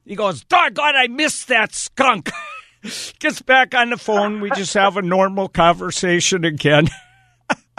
he 0.05 0.15
goes, 0.15 0.43
doggone, 0.43 0.95
I 0.95 1.07
missed 1.07 1.47
that 1.47 1.73
skunk. 1.73 2.31
Gets 3.19 3.41
back 3.41 3.73
on 3.73 3.89
the 3.89 3.97
phone. 3.97 4.41
We 4.41 4.51
just 4.51 4.75
have 4.75 4.97
a 4.97 5.01
normal 5.01 5.49
conversation 5.49 6.45
again. 6.45 6.87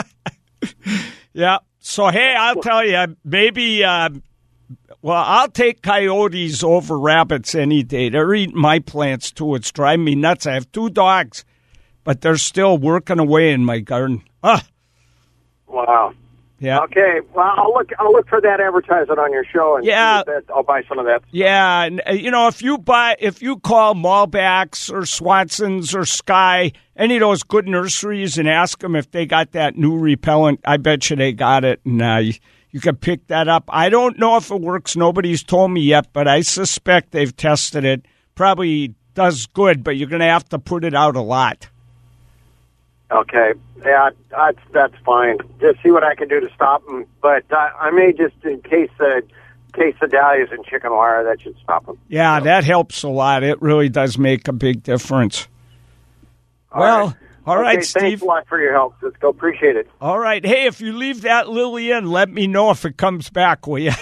yeah. 1.32 1.58
So, 1.78 2.08
hey, 2.08 2.34
I'll 2.36 2.60
tell 2.60 2.84
you, 2.84 3.16
maybe, 3.24 3.84
uh, 3.84 4.10
well, 5.00 5.22
I'll 5.24 5.48
take 5.48 5.82
coyotes 5.82 6.64
over 6.64 6.98
rabbits 6.98 7.54
any 7.54 7.84
day. 7.84 8.08
They're 8.08 8.34
eating 8.34 8.58
my 8.58 8.80
plants 8.80 9.30
too. 9.30 9.54
It's 9.54 9.70
driving 9.70 10.04
me 10.04 10.16
nuts. 10.16 10.46
I 10.46 10.54
have 10.54 10.72
two 10.72 10.90
dogs, 10.90 11.44
but 12.02 12.20
they're 12.20 12.36
still 12.36 12.76
working 12.76 13.20
away 13.20 13.52
in 13.52 13.64
my 13.64 13.78
garden. 13.78 14.24
Ah, 14.42 14.66
wow. 15.68 16.12
Yeah. 16.58 16.80
Okay. 16.84 17.20
Well, 17.34 17.52
I'll 17.56 17.72
look. 17.74 17.90
I'll 17.98 18.12
look 18.12 18.28
for 18.28 18.40
that 18.40 18.60
advertisement 18.60 19.18
on 19.18 19.30
your 19.30 19.44
show, 19.44 19.76
and 19.76 19.84
Yeah. 19.84 20.22
that, 20.26 20.44
I'll 20.54 20.62
buy 20.62 20.82
some 20.88 20.98
of 20.98 21.04
that. 21.04 21.22
Yeah, 21.30 21.82
and 21.82 22.00
uh, 22.08 22.12
you 22.12 22.30
know, 22.30 22.48
if 22.48 22.62
you 22.62 22.78
buy, 22.78 23.16
if 23.18 23.42
you 23.42 23.58
call 23.58 23.94
Molbak's 23.94 24.88
or 24.90 25.02
Swansons 25.02 25.94
or 25.94 26.06
Sky, 26.06 26.72
any 26.96 27.16
of 27.16 27.20
those 27.20 27.42
good 27.42 27.68
nurseries, 27.68 28.38
and 28.38 28.48
ask 28.48 28.78
them 28.78 28.96
if 28.96 29.10
they 29.10 29.26
got 29.26 29.52
that 29.52 29.76
new 29.76 29.98
repellent, 29.98 30.60
I 30.64 30.78
bet 30.78 31.10
you 31.10 31.16
they 31.16 31.32
got 31.32 31.62
it, 31.64 31.80
and 31.84 32.00
uh, 32.00 32.16
you, 32.22 32.32
you 32.70 32.80
can 32.80 32.96
pick 32.96 33.26
that 33.26 33.48
up. 33.48 33.64
I 33.68 33.90
don't 33.90 34.18
know 34.18 34.36
if 34.38 34.50
it 34.50 34.60
works. 34.60 34.96
Nobody's 34.96 35.42
told 35.42 35.72
me 35.72 35.82
yet, 35.82 36.08
but 36.14 36.26
I 36.26 36.40
suspect 36.40 37.12
they've 37.12 37.36
tested 37.36 37.84
it. 37.84 38.06
Probably 38.34 38.94
does 39.14 39.44
good, 39.46 39.84
but 39.84 39.96
you're 39.98 40.08
going 40.08 40.20
to 40.20 40.26
have 40.26 40.48
to 40.50 40.58
put 40.58 40.84
it 40.84 40.94
out 40.94 41.16
a 41.16 41.20
lot. 41.22 41.68
Okay. 43.10 43.52
Yeah, 43.84 44.10
that's 44.30 44.58
that's 44.72 44.94
fine. 45.04 45.38
Just 45.60 45.82
see 45.82 45.90
what 45.90 46.02
I 46.02 46.14
can 46.14 46.28
do 46.28 46.40
to 46.40 46.48
stop 46.54 46.84
them. 46.86 47.06
But 47.22 47.44
uh, 47.52 47.70
I 47.78 47.90
may 47.90 48.12
just 48.12 48.34
in 48.44 48.60
case 48.62 48.90
the 48.98 49.22
case 49.74 49.94
the 50.00 50.08
dahlias 50.08 50.48
and 50.50 50.64
chicken 50.64 50.90
wire 50.92 51.22
that 51.24 51.40
should 51.40 51.56
stop 51.62 51.86
them. 51.86 51.98
Yeah, 52.08 52.40
that 52.40 52.64
helps 52.64 53.02
a 53.02 53.08
lot. 53.08 53.42
It 53.44 53.60
really 53.62 53.88
does 53.88 54.18
make 54.18 54.48
a 54.48 54.52
big 54.52 54.82
difference. 54.82 55.46
All 56.72 56.80
well, 56.80 57.06
right. 57.06 57.16
all 57.46 57.56
right, 57.58 57.76
okay, 57.78 57.84
Steve. 57.84 58.02
Thanks 58.02 58.22
a 58.22 58.26
lot 58.26 58.48
for 58.48 58.60
your 58.60 58.72
help. 58.72 58.94
Let's. 59.02 59.16
Appreciate 59.22 59.76
it. 59.76 59.88
All 60.00 60.18
right. 60.18 60.44
Hey, 60.44 60.66
if 60.66 60.80
you 60.80 60.92
leave 60.92 61.22
that 61.22 61.48
lily 61.48 61.90
in, 61.90 62.10
let 62.10 62.28
me 62.30 62.46
know 62.46 62.70
if 62.70 62.84
it 62.84 62.96
comes 62.96 63.28
back, 63.30 63.66
will 63.66 63.78
you? 63.78 63.92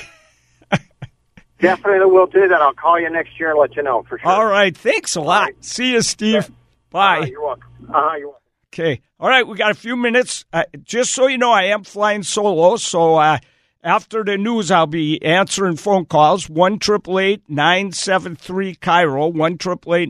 Definitely 1.61 2.05
will 2.07 2.27
do 2.27 2.47
that. 2.49 2.61
I'll 2.61 2.75
call 2.75 3.01
you 3.01 3.09
next 3.11 3.39
year 3.39 3.51
and 3.51 3.59
let 3.59 3.75
you 3.75 3.83
know 3.83 4.03
for 4.09 4.19
sure. 4.19 4.31
All 4.31 4.47
right. 4.47 4.77
Thanks 4.77 5.17
a 5.17 5.21
lot. 5.21 5.45
right. 5.45 5.65
See 5.65 5.93
you, 5.93 6.03
Steve. 6.03 6.45
Uh, 6.45 6.53
Bye. 6.91 7.27
you're 7.27 7.43
welcome. 7.43 7.71
Uh-huh, 7.89 8.17
you're 8.17 8.29
welcome. 8.29 8.44
Okay. 8.75 9.03
All 9.21 9.29
right. 9.29 9.47
We 9.47 9.57
got 9.57 9.71
a 9.71 9.75
few 9.75 9.95
minutes. 9.95 10.45
Uh, 10.53 10.65
just 10.83 11.15
so 11.15 11.29
you 11.29 11.39
know, 11.39 11.53
I 11.53 11.67
am 11.67 11.85
flying 11.85 12.25
solo. 12.25 12.75
So 12.75 13.15
uh, 13.15 13.39
after 13.85 14.25
the 14.25 14.37
news, 14.37 14.73
I'll 14.73 14.89
be 14.89 15.23
answering 15.23 15.77
phone 15.77 16.07
calls. 16.07 16.51
1 16.51 16.81
973 16.83 18.75
KIRO, 18.75 19.33
1 19.33 19.59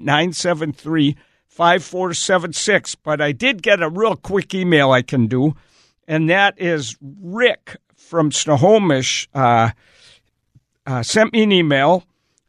973 0.02 1.16
5476. 1.46 2.94
But 2.94 3.20
I 3.20 3.32
did 3.32 3.62
get 3.62 3.82
a 3.82 3.90
real 3.90 4.16
quick 4.16 4.54
email 4.54 4.92
I 4.92 5.02
can 5.02 5.26
do. 5.26 5.54
and 6.08 6.30
that 6.30 6.58
is 6.58 6.96
Rick 7.02 7.76
from 7.94 8.32
Snohomish. 8.32 9.28
Uh, 9.34 9.72
uh, 10.86 11.02
sent 11.02 11.34
me 11.34 11.42
an 11.42 11.52
email 11.52 12.06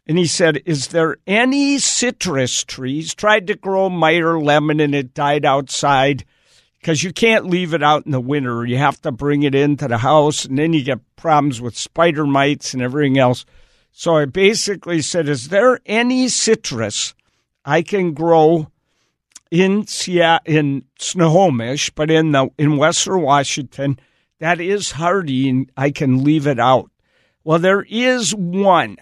and 0.07 0.17
he 0.17 0.27
said, 0.27 0.61
Is 0.65 0.87
there 0.89 1.17
any 1.25 1.79
citrus 1.79 2.63
trees? 2.63 3.13
Tried 3.13 3.47
to 3.47 3.55
grow 3.55 3.89
Meyer 3.89 4.39
lemon 4.39 4.79
and 4.79 4.93
it 4.93 5.13
died 5.13 5.45
outside 5.45 6.25
because 6.79 7.03
you 7.03 7.11
can't 7.11 7.47
leave 7.47 7.73
it 7.73 7.81
out 7.81 8.05
in 8.05 8.11
the 8.11 8.19
winter. 8.19 8.65
You 8.65 8.77
have 8.77 9.01
to 9.01 9.11
bring 9.11 9.43
it 9.43 9.55
into 9.55 9.87
the 9.87 9.97
house 9.97 10.45
and 10.45 10.57
then 10.57 10.73
you 10.73 10.83
get 10.83 11.15
problems 11.15 11.59
with 11.59 11.77
spider 11.77 12.25
mites 12.25 12.73
and 12.73 12.83
everything 12.83 13.17
else. 13.17 13.45
So 13.91 14.17
I 14.17 14.25
basically 14.25 15.01
said, 15.01 15.27
Is 15.27 15.47
there 15.47 15.79
any 15.85 16.27
citrus 16.27 17.15
I 17.63 17.81
can 17.81 18.13
grow 18.13 18.67
in 19.49 19.87
Seattle, 19.87 20.41
in 20.45 20.85
Snohomish, 20.99 21.89
but 21.91 22.11
in 22.11 22.31
the 22.31 22.49
in 22.57 22.77
Western 22.77 23.21
Washington 23.21 23.99
that 24.39 24.59
is 24.59 24.91
hardy 24.91 25.49
and 25.49 25.71
I 25.77 25.91
can 25.91 26.23
leave 26.23 26.45
it 26.45 26.59
out? 26.59 26.91
Well, 27.43 27.59
there 27.59 27.85
is 27.87 28.35
one, 28.35 28.97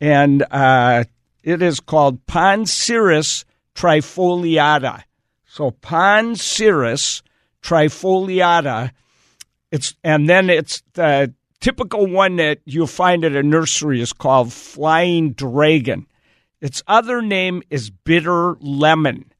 and 0.00 0.44
uh, 0.50 1.04
it 1.42 1.62
is 1.62 1.80
called 1.80 2.24
Poncirus 2.26 3.44
trifoliata. 3.74 5.04
So 5.46 5.70
Poncirus 5.70 7.22
trifoliata. 7.62 8.92
It's 9.70 9.94
and 10.02 10.28
then 10.28 10.50
it's 10.50 10.82
the 10.94 11.32
typical 11.60 12.06
one 12.06 12.36
that 12.36 12.60
you'll 12.64 12.86
find 12.86 13.24
at 13.24 13.36
a 13.36 13.42
nursery 13.42 14.00
is 14.00 14.12
called 14.12 14.52
flying 14.52 15.32
dragon. 15.32 16.06
Its 16.60 16.82
other 16.86 17.22
name 17.22 17.62
is 17.70 17.90
bitter 17.90 18.56
lemon, 18.60 19.32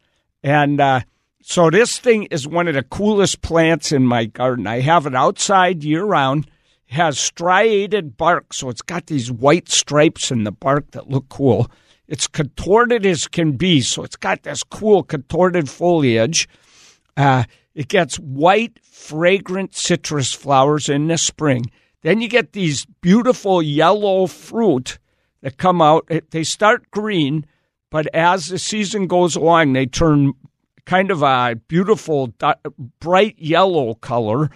and 0.42 0.80
uh, 0.80 1.00
so 1.42 1.68
this 1.68 1.98
thing 1.98 2.24
is 2.24 2.46
one 2.46 2.68
of 2.68 2.74
the 2.74 2.82
coolest 2.82 3.42
plants 3.42 3.92
in 3.92 4.06
my 4.06 4.24
garden. 4.24 4.66
I 4.66 4.80
have 4.80 5.06
it 5.06 5.14
outside 5.14 5.84
year 5.84 6.04
round 6.04 6.50
has 6.90 7.18
striated 7.18 8.16
bark, 8.16 8.52
so 8.52 8.68
it's 8.68 8.82
got 8.82 9.06
these 9.06 9.30
white 9.30 9.68
stripes 9.68 10.30
in 10.30 10.42
the 10.42 10.52
bark 10.52 10.90
that 10.90 11.08
look 11.08 11.28
cool. 11.28 11.70
It's 12.08 12.26
contorted 12.26 13.06
as 13.06 13.28
can 13.28 13.52
be, 13.52 13.80
so 13.80 14.02
it's 14.02 14.16
got 14.16 14.42
this 14.42 14.64
cool 14.64 15.04
contorted 15.04 15.70
foliage. 15.70 16.48
Uh, 17.16 17.44
it 17.74 17.86
gets 17.86 18.16
white, 18.18 18.80
fragrant 18.82 19.76
citrus 19.76 20.32
flowers 20.32 20.88
in 20.88 21.06
the 21.06 21.16
spring. 21.16 21.70
Then 22.02 22.20
you 22.20 22.28
get 22.28 22.52
these 22.52 22.86
beautiful 23.00 23.62
yellow 23.62 24.26
fruit 24.26 24.98
that 25.42 25.58
come 25.58 25.80
out. 25.80 26.10
They 26.30 26.42
start 26.42 26.90
green, 26.90 27.46
but 27.90 28.08
as 28.12 28.48
the 28.48 28.58
season 28.58 29.06
goes 29.06 29.36
along, 29.36 29.74
they 29.74 29.86
turn 29.86 30.32
kind 30.86 31.12
of 31.12 31.22
a 31.22 31.54
beautiful, 31.68 32.34
bright 32.98 33.38
yellow 33.38 33.94
color 33.94 34.50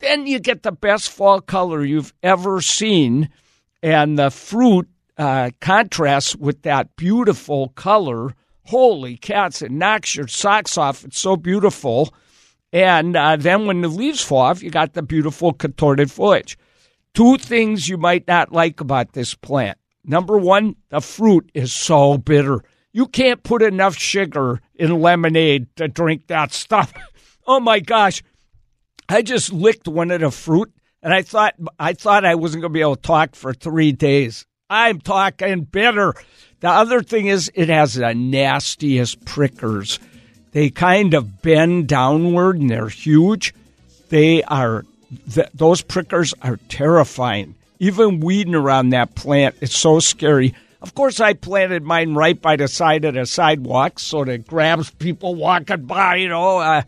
then 0.00 0.26
you 0.26 0.38
get 0.38 0.62
the 0.62 0.72
best 0.72 1.10
fall 1.10 1.40
color 1.40 1.84
you've 1.84 2.12
ever 2.22 2.60
seen, 2.60 3.30
and 3.82 4.18
the 4.18 4.30
fruit 4.30 4.88
uh, 5.16 5.50
contrasts 5.60 6.36
with 6.36 6.62
that 6.62 6.96
beautiful 6.96 7.70
color. 7.70 8.34
Holy 8.64 9.16
cats, 9.16 9.62
it 9.62 9.70
knocks 9.70 10.16
your 10.16 10.28
socks 10.28 10.76
off. 10.76 11.04
It's 11.04 11.18
so 11.18 11.36
beautiful. 11.36 12.12
And 12.72 13.16
uh, 13.16 13.36
then 13.36 13.66
when 13.66 13.80
the 13.80 13.88
leaves 13.88 14.22
fall 14.22 14.38
off, 14.38 14.62
you 14.62 14.70
got 14.70 14.92
the 14.92 15.02
beautiful 15.02 15.52
contorted 15.52 16.10
foliage. 16.10 16.58
Two 17.14 17.38
things 17.38 17.88
you 17.88 17.96
might 17.96 18.26
not 18.26 18.52
like 18.52 18.80
about 18.80 19.12
this 19.12 19.34
plant. 19.34 19.78
Number 20.04 20.36
one, 20.36 20.76
the 20.90 21.00
fruit 21.00 21.50
is 21.54 21.72
so 21.72 22.18
bitter. 22.18 22.62
You 22.92 23.06
can't 23.06 23.42
put 23.42 23.62
enough 23.62 23.96
sugar 23.96 24.60
in 24.74 25.00
lemonade 25.00 25.74
to 25.76 25.88
drink 25.88 26.26
that 26.26 26.52
stuff. 26.52 26.92
oh 27.46 27.60
my 27.60 27.80
gosh. 27.80 28.22
I 29.08 29.22
just 29.22 29.52
licked 29.52 29.86
one 29.86 30.10
of 30.10 30.20
the 30.20 30.30
fruit, 30.30 30.72
and 31.02 31.14
I 31.14 31.22
thought 31.22 31.54
I 31.78 31.92
thought 31.92 32.24
I 32.24 32.34
wasn't 32.34 32.62
going 32.62 32.72
to 32.72 32.74
be 32.74 32.80
able 32.80 32.96
to 32.96 33.02
talk 33.02 33.36
for 33.36 33.54
three 33.54 33.92
days. 33.92 34.46
I'm 34.68 35.00
talking 35.00 35.62
bitter. 35.62 36.14
The 36.60 36.68
other 36.68 37.02
thing 37.02 37.26
is, 37.26 37.50
it 37.54 37.68
has 37.68 37.94
the 37.94 38.14
nastiest 38.14 39.24
prickers. 39.24 40.00
They 40.52 40.70
kind 40.70 41.14
of 41.14 41.42
bend 41.42 41.86
downward, 41.86 42.58
and 42.58 42.70
they're 42.70 42.88
huge. 42.88 43.54
They 44.08 44.42
are 44.44 44.84
th- 45.32 45.50
those 45.54 45.82
prickers 45.82 46.34
are 46.42 46.58
terrifying. 46.68 47.54
Even 47.78 48.20
weeding 48.20 48.54
around 48.54 48.90
that 48.90 49.14
plant 49.14 49.54
is 49.60 49.74
so 49.74 50.00
scary. 50.00 50.54
Of 50.80 50.94
course, 50.94 51.20
I 51.20 51.34
planted 51.34 51.82
mine 51.84 52.14
right 52.14 52.40
by 52.40 52.56
the 52.56 52.68
side 52.68 53.04
of 53.04 53.14
the 53.14 53.26
sidewalk, 53.26 53.98
so 53.98 54.24
that 54.24 54.46
grabs 54.46 54.90
people 54.90 55.36
walking 55.36 55.86
by. 55.86 56.16
You 56.16 56.30
know. 56.30 56.58
Uh, 56.58 56.82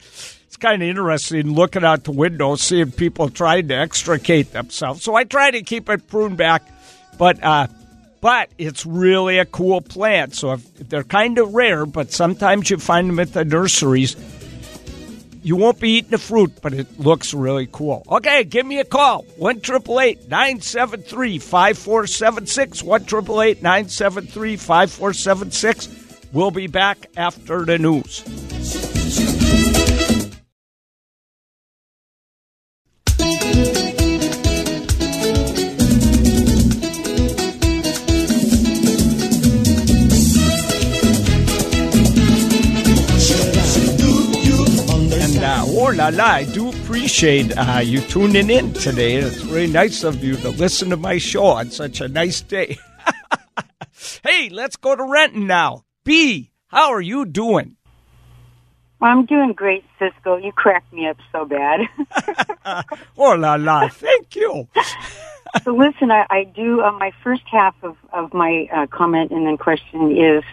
kind 0.61 0.83
of 0.83 0.89
interesting 0.89 1.55
looking 1.55 1.85
out 1.85 2.05
the 2.05 2.13
window, 2.13 2.57
seeing 2.57 2.93
people 2.93 3.29
trying 3.29 3.69
to 3.69 3.75
extricate 3.75 4.53
themselves. 4.53 5.03
So 5.03 5.15
I 5.15 5.25
try 5.25 5.51
to 5.51 5.63
keep 5.63 5.89
it 5.89 6.07
pruned 6.09 6.37
back, 6.37 6.63
but 7.19 7.43
uh, 7.43 7.69
but 8.21 8.51
it's 8.59 8.85
really 8.85 9.39
a 9.39 9.45
cool 9.45 9.81
plant. 9.81 10.35
So 10.35 10.53
if, 10.53 10.75
they're 10.89 11.05
kind 11.05 11.39
of 11.39 11.55
rare, 11.55 11.87
but 11.87 12.13
sometimes 12.13 12.71
you 12.71 12.79
find 12.79 13.09
them 13.09 13.21
at 13.21 13.33
the 13.33 13.45
nurseries. 13.45 14.17
You 15.43 15.57
won't 15.57 15.79
be 15.81 15.99
eating 15.99 16.11
the 16.11 16.19
fruit, 16.19 16.53
but 16.61 16.75
it 16.75 16.99
looks 16.99 17.33
really 17.33 17.69
cool. 17.71 18.03
Okay, 18.11 18.43
give 18.45 18.67
me 18.67 18.81
a 18.81 18.85
call. 18.85 19.23
1 19.37 19.61
973 19.65 21.39
5476. 21.39 22.83
1 22.83 23.03
973 23.63 24.57
5476. 24.57 25.89
We'll 26.33 26.51
be 26.51 26.67
back 26.67 27.07
after 27.17 27.65
the 27.65 27.79
news. 27.79 28.98
Oh 45.89 45.93
la 45.93 46.11
la, 46.11 46.25
I 46.27 46.45
do 46.45 46.69
appreciate 46.69 47.57
uh, 47.57 47.81
you 47.83 48.03
tuning 48.03 48.51
in 48.51 48.75
today. 48.75 49.15
It's 49.15 49.43
really 49.47 49.73
nice 49.73 50.05
of 50.05 50.23
you 50.23 50.37
to 50.37 50.51
listen 50.51 50.91
to 50.91 50.99
my 50.99 51.17
show 51.17 51.47
on 51.47 51.71
such 51.71 52.03
a 52.03 52.09
nice 52.09 52.43
day. 52.43 52.77
hey, 54.23 54.51
let's 54.51 54.77
go 54.77 54.95
to 54.95 55.03
Renton 55.03 55.47
now. 55.47 55.87
B, 56.05 56.51
how 56.67 56.91
are 56.93 57.01
you 57.01 57.25
doing? 57.25 57.77
I'm 59.01 59.25
doing 59.25 59.55
great, 59.55 59.83
Ciscoe. 59.99 60.37
You 60.37 60.53
cracked 60.53 60.93
me 60.93 61.09
up 61.09 61.17
so 61.33 61.47
bad. 61.47 61.81
oh 63.17 63.35
la 63.37 63.55
la, 63.55 63.89
thank 63.89 64.37
you. 64.37 64.69
so 65.65 65.75
listen, 65.75 66.11
I, 66.11 66.27
I 66.29 66.45
do. 66.45 66.83
Uh, 66.83 66.93
my 66.93 67.13
first 67.25 67.45
half 67.51 67.75
of 67.83 67.97
of 68.13 68.35
my 68.35 68.69
uh, 68.71 68.87
comment 68.89 69.31
and 69.31 69.47
then 69.47 69.57
question 69.57 70.15
is, 70.15 70.45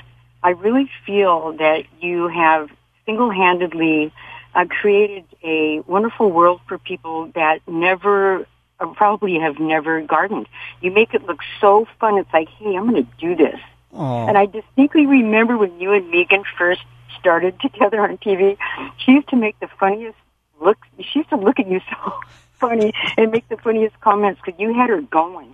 I 0.43 0.51
really 0.51 0.89
feel 1.05 1.57
that 1.57 1.83
you 1.99 2.29
have 2.29 2.69
single-handedly 3.05 4.13
uh, 4.55 4.65
created 4.65 5.25
a 5.43 5.81
wonderful 5.81 6.31
world 6.31 6.61
for 6.67 6.77
people 6.77 7.27
that 7.35 7.59
never, 7.67 8.47
uh, 8.79 8.87
probably 8.95 9.37
have 9.39 9.59
never 9.59 10.01
gardened. 10.01 10.47
You 10.81 10.91
make 10.91 11.13
it 11.13 11.23
look 11.23 11.39
so 11.59 11.85
fun. 11.99 12.17
It's 12.17 12.33
like, 12.33 12.47
hey, 12.49 12.75
I'm 12.75 12.89
going 12.89 13.05
to 13.05 13.11
do 13.19 13.35
this. 13.35 13.59
Aww. 13.93 14.29
And 14.29 14.37
I 14.37 14.45
distinctly 14.45 15.05
remember 15.05 15.57
when 15.57 15.79
you 15.79 15.91
and 15.91 16.11
Meeghan 16.11 16.43
first 16.57 16.81
started 17.19 17.59
together 17.61 18.01
on 18.01 18.17
TV, 18.17 18.57
she 18.97 19.11
used 19.11 19.29
to 19.29 19.35
make 19.35 19.59
the 19.59 19.67
funniest 19.79 20.17
look. 20.61 20.77
She 20.99 21.19
used 21.19 21.29
to 21.29 21.37
look 21.37 21.59
at 21.59 21.67
you 21.67 21.81
so 21.89 22.13
funny 22.59 22.93
and 23.17 23.31
make 23.31 23.47
the 23.49 23.57
funniest 23.57 23.99
comments 23.99 24.39
because 24.43 24.59
you 24.59 24.73
had 24.73 24.89
her 24.89 25.01
going. 25.01 25.53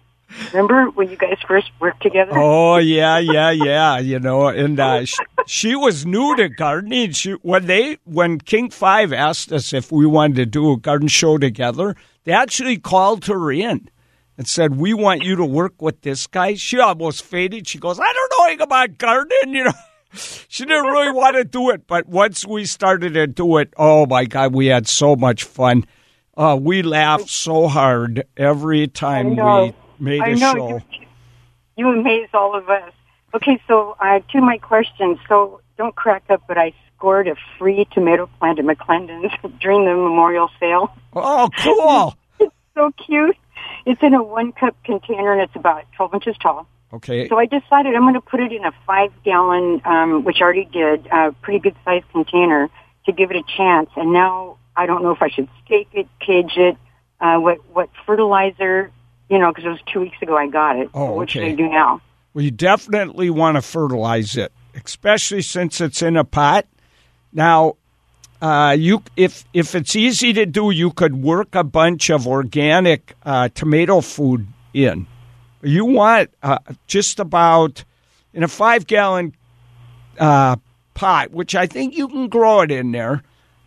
Remember 0.54 0.90
when 0.92 1.10
you 1.10 1.18
guys 1.18 1.38
first 1.48 1.72
worked 1.80 2.02
together? 2.02 2.32
Oh 2.36 2.78
yeah, 2.78 3.18
yeah, 3.20 3.52
yeah. 3.52 4.00
You 4.00 4.20
know, 4.20 4.48
and 4.48 4.80
uh, 4.80 5.06
she, 5.06 5.24
she, 5.46 5.76
was 5.76 6.06
new 6.06 6.36
to 6.38 6.50
gardening. 6.50 7.12
She 7.12 7.32
when 7.42 7.66
they 7.66 7.98
when 8.06 8.40
King 8.40 8.70
Five 8.70 9.14
asked 9.14 9.52
us 9.52 9.74
if 9.74 9.92
we 9.92 10.06
wanted 10.06 10.36
to 10.38 10.46
do 10.46 10.72
a 10.72 10.78
garden 10.78 11.08
show 11.08 11.38
together, 11.38 11.96
they 12.24 12.32
actually 12.32 12.78
called 12.78 13.26
her 13.26 13.52
in 13.52 13.90
and 14.38 14.48
said, 14.48 14.78
"We 14.78 14.94
want 14.94 15.24
you 15.24 15.36
to 15.36 15.46
work 15.46 15.82
with 15.82 16.02
this 16.02 16.28
guy." 16.28 16.56
She 16.56 16.80
almost 16.80 17.24
faded. 17.24 17.68
She 17.68 17.80
goes, 17.80 18.00
"I 18.00 18.12
don't 18.12 18.32
know 18.38 18.46
anything 18.46 18.64
about 18.64 18.98
gardening," 18.98 19.56
you 19.56 19.66
know. 19.66 19.72
She 20.50 20.66
didn't 20.66 20.88
really 20.88 21.14
want 21.14 21.38
to 21.38 21.46
do 21.46 21.70
it, 21.70 21.88
but 21.88 22.06
once 22.06 22.46
we 22.46 22.66
started 22.66 23.14
to 23.14 23.28
do 23.28 23.56
it, 23.60 23.74
oh 23.78 24.06
my 24.06 24.26
God, 24.26 24.54
we 24.54 24.66
had 24.66 24.86
so 24.86 25.16
much 25.16 25.46
fun. 25.46 25.86
Uh, 26.36 26.58
we 26.60 26.82
laughed 26.82 27.30
so 27.30 27.70
hard 27.70 28.26
every 28.36 28.90
time 28.90 29.38
we 29.38 29.74
made 30.02 30.22
I 30.22 30.30
a 30.30 30.36
know. 30.36 30.54
show. 30.54 30.82
You, 30.92 31.08
you 31.78 31.88
amaze 31.90 32.30
all 32.34 32.56
of 32.56 32.70
us. 32.70 32.92
Okay, 33.34 33.62
so 33.68 33.96
uh, 34.00 34.20
to 34.32 34.42
my 34.42 34.58
question. 34.58 35.20
So 35.30 35.62
don't 35.78 35.96
crack 35.96 36.24
up, 36.30 36.44
but 36.48 36.58
I 36.58 36.74
scored 36.98 37.28
a 37.28 37.36
free 37.58 37.88
tomato 37.94 38.30
plant 38.40 38.60
at 38.60 38.66
McLendon's 38.66 39.32
during 39.62 39.86
the 39.86 39.92
memorial 39.92 40.50
sale. 40.60 40.94
Oh, 41.14 41.50
cool! 41.60 42.16
it's 42.40 42.54
so 42.76 42.92
cute. 43.06 43.38
It's 43.86 44.02
in 44.04 44.14
a 44.14 44.22
one 44.22 44.52
cup 44.52 44.76
container 44.84 45.34
and 45.34 45.42
it's 45.42 45.56
about 45.56 45.86
12 45.96 46.14
inches 46.16 46.36
tall. 46.42 46.68
Okay. 46.94 47.28
So 47.30 47.38
I 47.38 47.46
decided 47.46 47.96
I'm 47.96 48.02
going 48.02 48.16
to 48.16 48.22
put 48.22 48.42
it 48.42 48.52
in 48.52 48.66
a 48.66 48.74
five 48.86 49.12
gallon, 49.24 49.82
um, 49.86 50.24
which 50.24 50.38
I 50.40 50.44
already 50.44 50.66
did, 50.66 51.08
a 51.08 51.16
uh, 51.16 51.32
pretty 51.42 51.60
good 51.60 51.76
sized 51.86 52.10
container 52.12 52.70
to 53.06 53.12
give 53.12 53.32
it 53.32 53.38
a 53.38 53.44
chance. 53.58 53.90
And 53.96 54.12
now 54.12 54.58
I 54.76 54.86
don't 54.86 55.02
know 55.02 55.12
if 55.12 55.22
I 55.22 55.30
should 55.30 55.48
stake 55.66 55.90
it, 55.94 56.08
cage 56.20 56.58
it, 56.58 56.78
uh, 57.20 57.38
what 57.38 57.60
what 57.72 57.90
fertilizer, 58.06 58.92
you 59.32 59.40
know, 59.40 59.50
because 59.52 59.66
it 59.66 59.70
was 59.70 59.80
two 59.92 60.02
weeks 60.02 60.22
ago 60.22 60.36
I 60.36 60.48
got 60.48 60.78
it. 60.78 60.90
Oh, 60.94 61.08
so 61.08 61.14
what 61.14 61.30
should. 61.30 61.44
I 61.44 61.54
do 61.54 61.70
now? 61.70 62.02
Well, 62.34 62.44
you 62.44 62.52
definitely 62.52 63.30
want 63.30 63.56
to 63.56 63.62
fertilize 63.62 64.36
it, 64.36 64.52
especially 64.76 65.42
since 65.42 65.82
it's 65.82 66.02
in 66.02 66.18
a 66.18 66.24
pot. 66.24 66.68
Now, 67.34 67.78
uh, 68.42 68.76
you 68.78 69.04
if 69.16 69.46
if 69.54 69.74
it's 69.74 69.96
easy 69.96 70.34
to 70.34 70.46
do, 70.46 70.72
you 70.72 70.92
could 70.92 71.16
work 71.16 71.56
a 71.56 71.64
bunch 71.64 72.10
of 72.10 72.28
organic 72.28 73.16
uh, 73.24 73.50
tomato 73.50 74.02
food 74.02 74.48
in. 74.74 75.08
You 75.62 75.86
want 75.86 76.30
uh, 76.44 76.58
just 76.88 77.20
about 77.20 77.86
in 78.34 78.44
a 78.44 78.48
five 78.48 78.86
gallon 78.86 79.34
uh, 80.20 80.58
pot, 80.94 81.32
which 81.32 81.56
I 81.56 81.68
think 81.68 81.96
you 81.96 82.08
can 82.08 82.28
grow 82.28 82.62
it 82.62 82.72
in 82.72 82.92
there. 82.92 83.24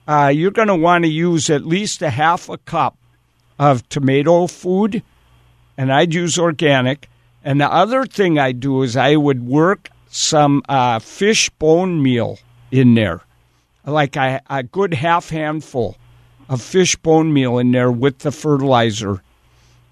Uh, 0.06 0.30
you're 0.34 0.50
going 0.50 0.68
to 0.68 0.74
want 0.74 1.04
to 1.04 1.10
use 1.10 1.48
at 1.48 1.64
least 1.64 2.02
a 2.02 2.10
half 2.10 2.50
a 2.50 2.58
cup 2.58 2.98
of 3.58 3.88
tomato 3.88 4.46
food, 4.46 5.02
and 5.76 5.92
I'd 5.92 6.14
use 6.14 6.38
organic. 6.38 7.08
And 7.42 7.60
the 7.60 7.70
other 7.70 8.06
thing 8.06 8.38
I 8.38 8.52
do 8.52 8.82
is 8.82 8.96
I 8.96 9.16
would 9.16 9.46
work 9.46 9.90
some 10.08 10.62
uh, 10.68 10.98
fish 10.98 11.50
bone 11.50 12.02
meal 12.02 12.38
in 12.70 12.94
there, 12.94 13.20
like 13.84 14.16
a, 14.16 14.40
a 14.48 14.62
good 14.62 14.94
half 14.94 15.28
handful 15.28 15.96
of 16.48 16.62
fish 16.62 16.96
bone 16.96 17.32
meal 17.32 17.58
in 17.58 17.72
there 17.72 17.90
with 17.90 18.20
the 18.20 18.30
fertilizer. 18.30 19.22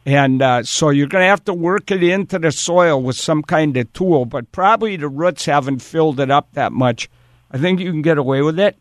And 0.05 0.43
uh, 0.43 0.63
so 0.65 0.91
you're 0.91 1.07
going 1.07 1.23
to 1.23 1.29
have 1.29 1.45
to 1.45 1.55
work 1.55 1.91
it 1.91 2.03
into 2.03 2.39
the 2.39 2.51
soil 2.51 3.01
with 3.01 3.17
some 3.17 3.43
kind 3.43 3.77
of 3.77 3.93
tool, 3.93 4.25
but 4.25 4.51
probably 4.51 4.97
the 4.97 5.09
roots 5.09 5.45
haven't 5.45 5.81
filled 5.81 6.19
it 6.19 6.31
up 6.31 6.49
that 6.53 6.73
much. 6.73 7.09
I 7.51 7.59
think 7.59 7.81
you 7.81 7.91
can 7.91 8.03
get 8.03 8.19
away 8.19 8.43
with 8.43 8.59
it. 8.59 8.77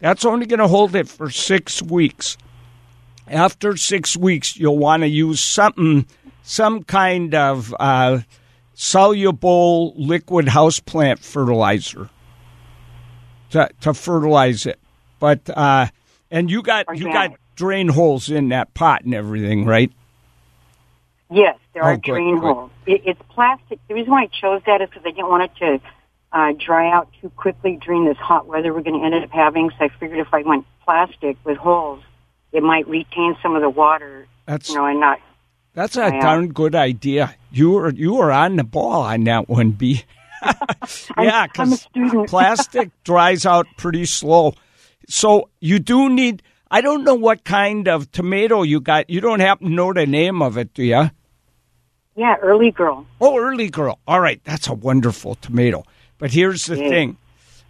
That's 0.00 0.24
only 0.24 0.46
going 0.46 0.60
to 0.60 0.68
hold 0.68 0.94
it 0.94 1.08
for 1.08 1.30
six 1.30 1.80
weeks. 1.80 2.36
After 3.26 3.76
six 3.76 4.16
weeks, 4.16 4.56
you'll 4.56 4.78
want 4.78 5.02
to 5.02 5.08
use 5.08 5.40
something, 5.40 6.06
some 6.46 6.84
kind 6.84 7.34
of 7.34 7.74
uh, 7.78 8.20
soluble 8.72 9.92
liquid 9.96 10.46
houseplant 10.46 11.18
fertilizer 11.18 12.08
to, 13.50 13.68
to 13.80 13.92
fertilize 13.92 14.64
it. 14.64 14.78
But 15.18 15.50
uh, 15.50 15.88
and 16.30 16.50
you 16.50 16.62
got 16.62 16.96
you 16.96 17.12
got 17.12 17.32
drain 17.56 17.88
holes 17.88 18.30
in 18.30 18.50
that 18.50 18.72
pot 18.74 19.04
and 19.04 19.12
everything, 19.14 19.64
right? 19.66 19.90
Yes, 21.30 21.58
there 21.74 21.82
Oh, 21.82 21.88
are 21.88 21.96
good, 21.96 22.12
drain 22.12 22.38
good. 22.38 22.54
holes. 22.54 22.70
It, 22.86 23.02
it's 23.04 23.20
plastic. 23.30 23.80
The 23.88 23.94
reason 23.94 24.12
why 24.12 24.22
I 24.22 24.26
chose 24.26 24.62
that 24.66 24.80
is 24.80 24.88
because 24.88 25.02
I 25.04 25.10
didn't 25.10 25.28
want 25.28 25.42
it 25.50 25.56
to 25.58 25.80
uh, 26.32 26.52
dry 26.64 26.92
out 26.92 27.08
too 27.20 27.30
quickly 27.30 27.78
during 27.84 28.04
this 28.04 28.16
hot 28.18 28.46
weather 28.46 28.72
we're 28.72 28.82
going 28.82 29.00
to 29.00 29.04
end 29.04 29.24
up 29.24 29.30
having. 29.30 29.70
So 29.70 29.86
I 29.86 29.88
figured 29.98 30.20
if 30.20 30.32
I 30.32 30.42
went 30.42 30.64
plastic 30.84 31.36
with 31.44 31.56
holes, 31.56 32.04
it 32.52 32.62
might 32.62 32.86
retain 32.86 33.36
some 33.42 33.56
of 33.56 33.62
the 33.62 33.70
water, 33.70 34.28
That's 34.44 34.68
you 34.68 34.76
know, 34.76 34.86
and 34.86 35.00
not. 35.00 35.18
That's 35.76 35.96
a 35.98 36.10
darn 36.10 36.54
good 36.54 36.74
idea. 36.74 37.36
You 37.52 37.72
were 37.72 37.92
you 37.92 38.14
were 38.14 38.32
on 38.32 38.56
the 38.56 38.64
ball 38.64 39.02
on 39.02 39.24
that 39.24 39.46
one, 39.46 39.72
B. 39.72 40.04
yeah, 41.20 41.46
because 41.46 41.86
plastic 42.28 42.90
dries 43.04 43.44
out 43.44 43.66
pretty 43.76 44.06
slow. 44.06 44.54
So 45.06 45.50
you 45.60 45.78
do 45.78 46.08
need. 46.08 46.42
I 46.70 46.80
don't 46.80 47.04
know 47.04 47.14
what 47.14 47.44
kind 47.44 47.88
of 47.88 48.10
tomato 48.10 48.62
you 48.62 48.80
got. 48.80 49.10
You 49.10 49.20
don't 49.20 49.40
happen 49.40 49.68
to 49.68 49.72
know 49.74 49.92
the 49.92 50.06
name 50.06 50.40
of 50.40 50.56
it, 50.56 50.72
do 50.72 50.82
you? 50.82 51.10
Yeah, 52.16 52.36
early 52.40 52.70
girl. 52.70 53.06
Oh, 53.20 53.38
early 53.38 53.68
girl. 53.68 53.98
All 54.08 54.20
right, 54.20 54.40
that's 54.44 54.68
a 54.68 54.72
wonderful 54.74 55.34
tomato. 55.34 55.84
But 56.16 56.30
here's 56.32 56.64
the 56.64 56.78
Yeah. 56.78 56.88
thing: 56.88 57.16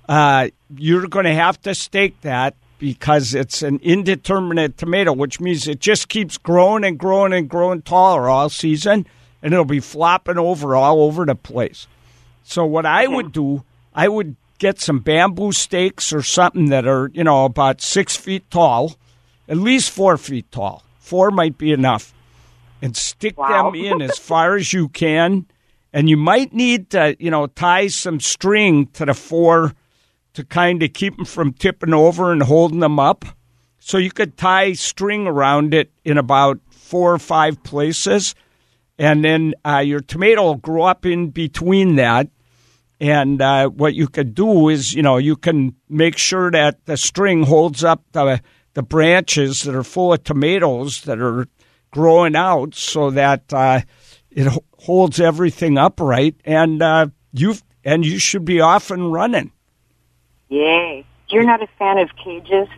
uh, 0.08 0.50
you're 0.76 1.08
going 1.08 1.24
to 1.24 1.34
have 1.34 1.60
to 1.62 1.74
stake 1.74 2.20
that 2.20 2.54
because 2.78 3.34
it's 3.34 3.62
an 3.62 3.78
indeterminate 3.82 4.76
tomato, 4.76 5.12
which 5.12 5.40
means 5.40 5.66
it 5.66 5.80
just 5.80 6.08
keeps 6.08 6.36
growing 6.38 6.84
and 6.84 6.98
growing 6.98 7.32
and 7.32 7.48
growing 7.48 7.82
taller 7.82 8.28
all 8.28 8.48
season, 8.48 9.06
and 9.42 9.52
it'll 9.52 9.64
be 9.64 9.80
flopping 9.80 10.38
over 10.38 10.74
all 10.76 11.02
over 11.02 11.24
the 11.24 11.34
place. 11.34 11.86
So 12.42 12.64
what 12.64 12.86
I 12.86 13.06
would 13.06 13.32
do, 13.32 13.64
I 13.94 14.08
would 14.08 14.36
get 14.58 14.80
some 14.80 15.00
bamboo 15.00 15.52
stakes 15.52 16.12
or 16.12 16.22
something 16.22 16.66
that 16.70 16.86
are 16.86 17.10
you 17.12 17.24
know 17.24 17.44
about 17.44 17.80
six 17.80 18.16
feet 18.16 18.50
tall, 18.50 18.96
at 19.48 19.56
least 19.56 19.90
four 19.90 20.16
feet 20.16 20.50
tall. 20.52 20.82
Four 20.98 21.30
might 21.30 21.56
be 21.58 21.72
enough 21.72 22.12
and 22.82 22.96
stick 22.96 23.38
Wow. 23.38 23.70
them 23.70 23.80
in 23.80 24.02
as 24.02 24.18
far 24.18 24.56
as 24.56 24.72
you 24.72 24.88
can. 24.88 25.46
And 25.92 26.10
you 26.10 26.16
might 26.16 26.52
need 26.52 26.90
to, 26.90 27.16
you 27.18 27.30
know, 27.30 27.46
tie 27.46 27.86
some 27.86 28.20
string 28.20 28.86
to 28.88 29.06
the 29.06 29.14
four 29.14 29.72
to 30.36 30.44
kind 30.44 30.82
of 30.82 30.92
keep 30.92 31.16
them 31.16 31.24
from 31.24 31.54
tipping 31.54 31.94
over 31.94 32.30
and 32.30 32.42
holding 32.42 32.80
them 32.80 33.00
up. 33.00 33.24
So 33.78 33.96
you 33.96 34.10
could 34.10 34.36
tie 34.36 34.74
string 34.74 35.26
around 35.26 35.72
it 35.72 35.90
in 36.04 36.18
about 36.18 36.60
four 36.70 37.14
or 37.14 37.18
five 37.18 37.62
places. 37.62 38.34
And 38.98 39.24
then 39.24 39.54
uh, 39.64 39.78
your 39.78 40.00
tomato 40.00 40.42
will 40.42 40.56
grow 40.56 40.82
up 40.82 41.06
in 41.06 41.30
between 41.30 41.96
that. 41.96 42.28
And 43.00 43.40
uh, 43.40 43.68
what 43.68 43.94
you 43.94 44.08
could 44.08 44.34
do 44.34 44.68
is, 44.68 44.92
you 44.92 45.02
know, 45.02 45.16
you 45.16 45.36
can 45.36 45.74
make 45.88 46.18
sure 46.18 46.50
that 46.50 46.84
the 46.84 46.98
string 46.98 47.42
holds 47.42 47.82
up 47.82 48.02
the 48.12 48.40
the 48.74 48.82
branches 48.82 49.62
that 49.62 49.74
are 49.74 49.82
full 49.82 50.12
of 50.12 50.22
tomatoes 50.22 51.02
that 51.02 51.18
are 51.18 51.46
growing 51.92 52.36
out, 52.36 52.74
so 52.74 53.10
that 53.10 53.50
uh, 53.54 53.80
it 54.30 54.46
holds 54.80 55.18
everything 55.18 55.78
upright, 55.78 56.36
and 56.44 56.82
uh, 56.82 57.06
you 57.32 57.54
and 57.84 58.04
you 58.04 58.18
should 58.18 58.44
be 58.44 58.60
off 58.60 58.90
and 58.90 59.12
running. 59.12 59.50
Yay. 60.48 61.04
You're 61.28 61.44
not 61.44 61.62
a 61.62 61.66
fan 61.78 61.98
of 61.98 62.10
cages? 62.22 62.68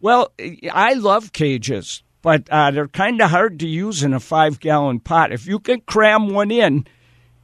Well, 0.00 0.32
I 0.70 0.94
love 0.94 1.32
cages, 1.32 2.02
but 2.20 2.48
uh, 2.50 2.70
they're 2.70 2.88
kind 2.88 3.20
of 3.22 3.30
hard 3.30 3.58
to 3.60 3.68
use 3.68 4.02
in 4.02 4.12
a 4.12 4.20
five 4.20 4.60
gallon 4.60 5.00
pot. 5.00 5.32
If 5.32 5.46
you 5.46 5.58
can 5.58 5.80
cram 5.80 6.28
one 6.28 6.50
in, 6.50 6.86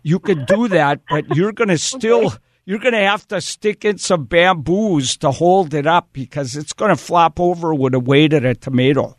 you 0.03 0.19
could 0.19 0.47
do 0.47 0.69
that, 0.77 1.01
but 1.09 1.35
you're 1.35 1.53
going 1.53 1.69
to 1.69 1.79
still. 1.79 2.35
You're 2.67 2.79
going 2.79 2.95
to 2.95 3.01
have 3.01 3.27
to 3.29 3.41
stick 3.41 3.85
in 3.85 3.99
some 3.99 4.25
bamboos 4.27 5.17
to 5.17 5.33
hold 5.33 5.75
it 5.75 5.89
up 5.89 6.11
because 6.13 6.55
it's 6.55 6.73
going 6.73 6.91
to 6.91 6.97
flop 6.97 7.41
over 7.41 7.75
with 7.75 7.93
the 7.93 7.99
weight 7.99 8.33
of 8.33 8.45
a 8.45 8.55
tomato. 8.55 9.17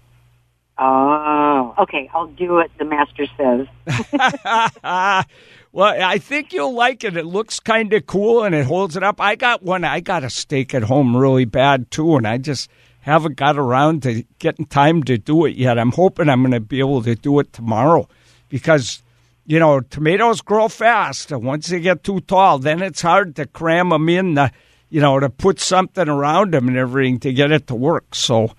Oh, 0.77 1.75
okay. 1.79 2.09
I'll 2.13 2.27
do 2.27 2.53
what 2.53 2.71
the 2.79 2.85
master 2.85 3.25
says. 3.35 3.67
well, 5.73 5.95
I 6.01 6.17
think 6.17 6.51
you'll 6.51 6.73
like 6.73 7.03
it. 7.03 7.15
It 7.15 7.25
looks 7.25 7.59
kind 7.59 7.93
of 7.93 8.05
cool 8.05 8.43
and 8.43 8.53
it 8.53 8.65
holds 8.65 8.97
it 8.97 9.03
up. 9.03 9.21
I 9.21 9.35
got 9.35 9.63
one. 9.63 9.85
I 9.85 10.01
got 10.01 10.23
a 10.23 10.29
steak 10.29 10.73
at 10.73 10.83
home 10.83 11.15
really 11.15 11.45
bad 11.45 11.89
too, 11.91 12.17
and 12.17 12.27
I 12.27 12.37
just 12.37 12.69
haven't 13.01 13.37
got 13.37 13.57
around 13.57 14.03
to 14.03 14.23
getting 14.39 14.65
time 14.65 15.03
to 15.03 15.17
do 15.17 15.45
it 15.45 15.55
yet. 15.55 15.79
I'm 15.79 15.91
hoping 15.91 16.29
I'm 16.29 16.41
going 16.41 16.51
to 16.51 16.59
be 16.59 16.79
able 16.79 17.01
to 17.03 17.15
do 17.15 17.39
it 17.39 17.53
tomorrow 17.53 18.07
because 18.49 19.01
you 19.45 19.59
know 19.59 19.79
tomatoes 19.79 20.41
grow 20.41 20.67
fast, 20.67 21.31
and 21.31 21.43
once 21.43 21.67
they 21.67 21.79
get 21.79 22.03
too 22.03 22.19
tall, 22.21 22.59
then 22.59 22.81
it's 22.81 23.01
hard 23.01 23.35
to 23.37 23.45
cram 23.45 23.89
them 23.89 24.09
in. 24.09 24.33
The, 24.33 24.51
you 24.89 24.99
know, 24.99 25.21
to 25.21 25.29
put 25.29 25.61
something 25.61 26.09
around 26.09 26.53
them 26.53 26.67
and 26.67 26.75
everything 26.75 27.17
to 27.21 27.31
get 27.31 27.51
it 27.51 27.67
to 27.67 27.75
work. 27.75 28.13
So 28.13 28.51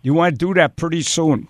you 0.00 0.14
want 0.14 0.38
to 0.38 0.46
do 0.46 0.54
that 0.54 0.76
pretty 0.76 1.02
soon. 1.02 1.46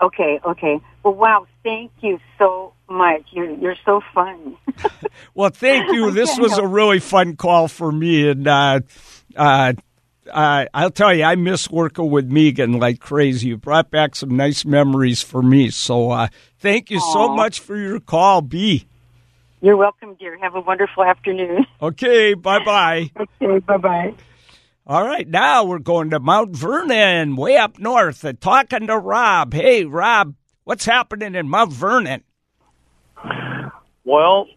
Okay, 0.00 0.40
okay. 0.44 0.80
Well, 1.02 1.14
wow. 1.14 1.46
Thank 1.62 1.92
you 2.00 2.18
so 2.38 2.71
much. 2.92 3.22
You're 3.30 3.50
you're 3.50 3.76
so 3.84 4.00
fun. 4.14 4.56
Well, 5.34 5.50
thank 5.50 5.92
you. 5.92 6.10
This 6.10 6.38
was 6.38 6.56
a 6.58 6.66
really 6.66 6.98
fun 7.00 7.36
call 7.36 7.68
for 7.68 7.90
me, 7.90 8.28
and 8.28 8.46
uh, 8.46 8.80
uh, 9.36 9.72
uh, 10.30 10.64
I'll 10.74 10.90
tell 10.90 11.12
you, 11.14 11.24
I 11.24 11.36
miss 11.36 11.70
working 11.70 12.10
with 12.10 12.30
Meeghan 12.30 12.80
like 12.80 13.00
crazy. 13.00 13.48
You 13.48 13.56
brought 13.56 13.90
back 13.90 14.14
some 14.14 14.36
nice 14.36 14.64
memories 14.64 15.22
for 15.22 15.42
me. 15.42 15.70
So, 15.70 16.10
uh, 16.10 16.28
thank 16.58 16.90
you 16.90 17.00
so 17.00 17.34
much 17.34 17.60
for 17.60 17.76
your 17.76 18.00
call, 18.00 18.42
B. 18.42 18.86
You're 19.60 19.76
welcome, 19.76 20.14
dear. 20.18 20.38
Have 20.38 20.54
a 20.54 20.60
wonderful 20.60 21.04
afternoon. 21.04 21.66
Okay, 21.80 22.34
bye 22.34 22.64
bye. 22.64 23.10
Okay, 23.18 23.58
bye 23.60 23.76
bye. 23.76 24.14
All 24.86 25.04
right, 25.04 25.26
now 25.28 25.64
we're 25.64 25.78
going 25.78 26.10
to 26.10 26.20
Mount 26.20 26.54
Vernon, 26.56 27.36
way 27.36 27.56
up 27.56 27.78
north, 27.78 28.24
and 28.24 28.40
talking 28.40 28.86
to 28.88 28.98
Rob. 28.98 29.52
Hey, 29.54 29.84
Rob, 29.84 30.34
what's 30.64 30.84
happening 30.84 31.34
in 31.34 31.48
Mount 31.48 31.72
Vernon? 31.72 32.22
Well, 34.04 34.48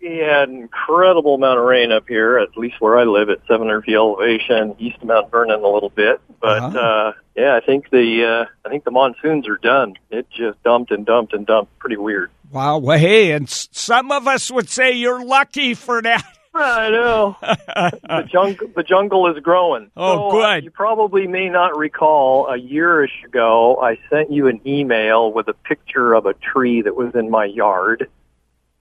we 0.00 0.18
had 0.18 0.48
an 0.48 0.56
incredible 0.56 1.34
amount 1.34 1.58
of 1.58 1.64
rain 1.64 1.90
up 1.92 2.04
here, 2.08 2.38
at 2.38 2.56
least 2.56 2.76
where 2.80 2.98
I 2.98 3.04
live 3.04 3.30
at 3.30 3.38
700 3.48 3.84
feet 3.84 3.94
elevation, 3.96 4.76
east 4.78 4.98
of 4.98 5.04
Mount 5.08 5.30
Vernon 5.30 5.62
a 5.62 5.68
little 5.68 5.90
bit. 5.90 6.20
But 6.40 6.62
Uh-huh. 6.62 6.78
uh 6.78 7.12
yeah, 7.36 7.56
I 7.56 7.60
think 7.64 7.90
the 7.90 8.24
uh 8.24 8.44
I 8.64 8.68
think 8.70 8.84
the 8.84 8.90
monsoons 8.92 9.48
are 9.48 9.56
done. 9.58 9.94
It 10.10 10.28
just 10.30 10.62
dumped 10.62 10.90
and 10.92 11.04
dumped 11.04 11.32
and 11.32 11.46
dumped. 11.46 11.76
Pretty 11.78 11.96
weird. 11.96 12.30
Wow, 12.50 12.78
well, 12.78 12.98
hey, 12.98 13.32
and 13.32 13.46
s- 13.46 13.68
some 13.72 14.10
of 14.12 14.26
us 14.26 14.50
would 14.50 14.68
say 14.70 14.92
you're 14.92 15.22
lucky 15.24 15.74
for 15.74 16.00
that. 16.00 16.24
I 16.54 16.88
know. 16.90 17.36
the 17.40 18.26
jungle 18.30 18.68
the 18.74 18.82
jungle 18.84 19.30
is 19.34 19.38
growing. 19.42 19.90
Oh, 19.96 20.30
So, 20.30 20.40
uh, 20.40 20.54
good. 20.54 20.64
you 20.64 20.70
probably 20.70 21.26
may 21.26 21.48
not 21.48 21.76
recall 21.76 22.46
a 22.48 22.56
yearish 22.58 23.24
ago 23.24 23.76
I 23.82 23.98
sent 24.10 24.30
you 24.32 24.46
an 24.46 24.60
email 24.66 25.32
with 25.32 25.48
a 25.48 25.54
picture 25.54 26.14
of 26.14 26.24
a 26.26 26.34
tree 26.34 26.82
that 26.82 26.94
was 26.96 27.14
in 27.16 27.30
my 27.30 27.44
yard. 27.44 28.08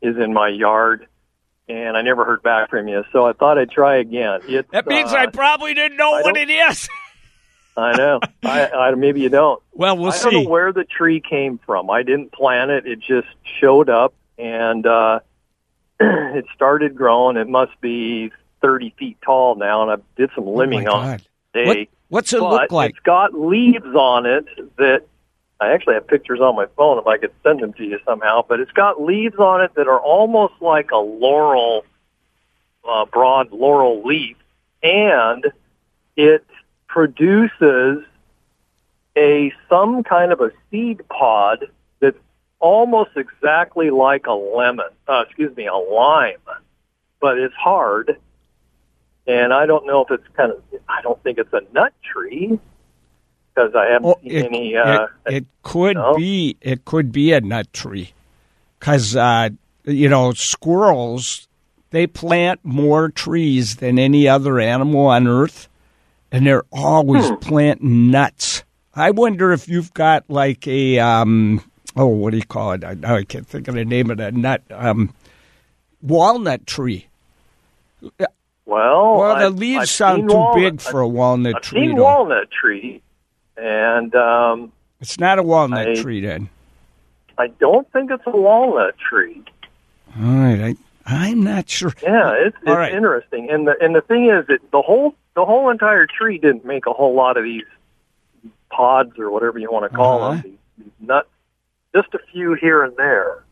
Is 0.01 0.15
in 0.17 0.33
my 0.33 0.49
yard. 0.49 1.07
And 1.69 1.97
I 1.97 2.01
never 2.01 2.23
heard 2.23 2.41
back 2.43 2.69
from 2.69 2.87
you, 2.87 3.03
so 3.11 3.25
I 3.27 3.33
thought 3.33 3.57
I'd 3.57 3.69
try 3.69 3.97
again. 3.97 4.39
It's, 4.47 4.71
That 4.71 4.87
means 4.87 5.11
uh, 5.11 5.17
I 5.17 5.25
probably 5.25 5.73
didn't 5.73 5.97
know 5.97 6.13
I 6.15 6.21
what 6.21 6.37
it 6.37 6.49
is. 6.49 6.87
I 7.77 7.95
know. 7.97 8.21
I, 8.41 8.67
I 8.69 8.95
maybe 8.95 9.19
you 9.19 9.27
don't. 9.29 9.61
Well, 9.73 9.97
we'll 9.97 10.11
I 10.13 10.15
see. 10.15 10.29
don't 10.31 10.43
know 10.45 10.49
where 10.49 10.71
the 10.71 10.85
tree 10.85 11.19
came 11.21 11.59
from. 11.65 11.89
I 11.89 12.03
didn't 12.03 12.31
plant 12.31 12.71
it. 12.71 12.87
It 12.87 12.99
just 13.01 13.27
showed 13.59 13.89
up, 13.89 14.13
and 14.37 14.85
uh, 14.87 15.19
it 15.99 16.45
started 16.55 16.95
growing. 16.95 17.35
It 17.37 17.49
must 17.49 17.79
be 17.81 18.31
thirty 18.61 18.95
feet 18.97 19.17
tall 19.21 19.55
now, 19.55 19.81
and 19.83 19.91
I 19.91 20.03
did 20.15 20.29
some 20.35 20.47
Oh, 20.47 20.55
my 20.55 20.65
limbing 20.65 20.87
on 20.91 21.05
God. 21.05 21.21
it 21.53 21.67
What, 21.67 21.77
what's 22.07 22.33
it 22.33 22.39
but 22.39 22.49
look 22.49 22.71
like? 22.71 22.91
It's 22.91 22.99
got 22.99 23.33
leaves 23.33 23.85
on 23.93 24.25
it 24.25 24.45
that 24.77 25.05
I 25.59 25.71
actually 25.71 25.95
have 25.95 26.07
pictures 26.07 26.39
on 26.39 26.55
my 26.55 26.67
phone 26.75 26.99
if 26.99 27.07
I 27.07 27.17
could 27.17 27.31
send 27.43 27.61
them 27.61 27.73
to 27.73 27.83
you 27.83 27.99
somehow. 28.05 28.43
But 28.47 28.59
it's 28.59 28.71
got 28.71 29.01
leaves 29.01 29.37
on 29.37 29.61
it 29.61 29.73
that 29.75 29.87
are 29.87 29.99
almost 29.99 30.53
like 30.61 30.91
a 30.91 30.97
laurel, 30.97 31.83
uh, 32.87 33.05
broad 33.05 33.51
laurel 33.51 34.03
leaf, 34.05 34.37
and 34.83 35.45
it 36.15 36.45
produces 36.87 38.03
a 39.15 39.51
some 39.67 40.03
kind 40.03 40.31
of 40.31 40.41
a 40.41 40.51
seed 40.69 41.01
pod 41.09 41.65
that's 41.99 42.19
almost 42.59 43.11
exactly 43.15 43.89
like 43.89 44.27
a 44.27 44.33
lemon. 44.33 44.89
Uh, 45.07 45.23
excuse 45.25 45.55
me, 45.55 45.65
a 45.65 45.75
lime, 45.75 46.37
but 47.19 47.39
it's 47.39 47.55
hard. 47.55 48.17
And 49.25 49.51
I 49.53 49.65
don't 49.65 49.85
know 49.87 50.05
if 50.05 50.11
it's 50.11 50.27
kind 50.35 50.51
of. 50.51 50.61
I 50.87 51.01
don't 51.01 51.21
think 51.23 51.39
it's 51.39 51.51
a 51.51 51.61
nut 51.73 51.93
tree 52.03 52.59
because 53.57 53.73
I 53.75 53.91
haven't 53.91 54.09
Oh, 54.09 54.15
seen 54.21 54.31
it, 54.31 54.45
any. 54.45 54.75
Uh, 54.75 55.07
it, 55.25 55.33
it 55.33 55.45
could 55.63 55.95
no? 55.95 56.15
be. 56.15 56.57
It 56.61 56.85
could 56.85 57.11
be 57.11 57.33
a 57.33 57.41
nut 57.41 57.71
tree, 57.73 58.13
because 58.79 59.15
uh, 59.15 59.49
you 59.85 60.09
know 60.09 60.33
squirrels 60.33 61.47
they 61.89 62.05
plant 62.05 62.59
more 62.63 63.09
trees 63.09 63.77
than 63.77 63.97
any 63.97 64.27
other 64.27 64.59
animal 64.59 65.07
on 65.07 65.27
Earth, 65.27 65.67
and 66.31 66.45
they're 66.45 66.65
always 66.71 67.27
Hmm. 67.27 67.35
planting 67.35 68.11
nuts. 68.11 68.63
I 68.93 69.11
wonder 69.11 69.51
if 69.51 69.67
you've 69.69 69.93
got 69.93 70.23
like 70.29 70.67
a 70.67 70.99
um, 70.99 71.63
oh, 71.95 72.07
what 72.07 72.31
do 72.31 72.37
you 72.37 72.43
call 72.43 72.73
it? 72.73 72.83
I, 72.83 72.95
I 73.03 73.23
can't 73.23 73.47
think 73.47 73.67
of 73.67 73.75
the 73.75 73.85
name 73.85 74.11
of 74.11 74.17
that 74.17 74.33
nut. 74.33 74.61
Um, 74.69 75.13
walnut 76.01 76.67
tree. 76.67 77.07
well, 78.65 79.17
Well, 79.17 79.39
the 79.39 79.49
leaves 79.49 79.81
I've 79.83 79.89
sound 79.89 80.29
too 80.29 80.35
walnut- 80.35 80.55
big 80.73 80.81
for 80.81 80.99
a 81.01 81.07
walnut 81.07 81.55
I've 81.55 81.61
tree. 81.61 81.87
seen 81.87 81.95
though. 81.95 82.03
walnut 82.03 82.49
tree, 82.51 83.01
and 83.57 84.13
um, 84.15 84.71
It's 85.01 85.19
not 85.19 85.39
a 85.39 85.43
walnut 85.43 85.87
I- 85.87 85.95
tree, 86.01 86.21
then. 86.21 86.49
I 87.39 87.47
don't 87.47 87.91
think 87.91 88.09
it's 88.09 88.23
a 88.25 88.35
walnut 88.35 88.95
tree. 88.97 89.43
All 90.19 90.23
right, 90.25 90.75
I, 91.05 91.15
I'm 91.29 91.43
not 91.43 91.69
sure. 91.69 91.93
Yeah, 92.01 92.31
it's, 92.33 92.57
it's 92.57 92.65
right. 92.65 92.91
interesting. 92.93 93.49
And 93.51 93.67
the 93.67 93.75
and 93.79 93.95
the 93.95 94.01
thing 94.01 94.25
is 94.29 94.47
that 94.47 94.59
the 94.71 94.81
whole 94.81 95.13
the 95.35 95.45
whole 95.45 95.69
entire 95.69 96.07
tree 96.07 96.39
didn't 96.39 96.65
make 96.65 96.87
a 96.87 96.93
whole 96.93 97.13
lot 97.13 97.37
of 97.37 97.43
these 97.43 97.63
pods 98.71 99.19
or 99.19 99.29
whatever 99.29 99.59
you 99.59 99.71
want 99.71 99.89
to 99.91 99.95
call 99.95 100.23
Uh-huh. 100.23 100.41
them. 100.41 100.51
These, 100.77 100.85
these 100.85 101.07
nuts, 101.07 101.29
just 101.95 102.13
a 102.15 102.19
few 102.31 102.55
here 102.55 102.83
and 102.83 102.95
there. 102.97 103.43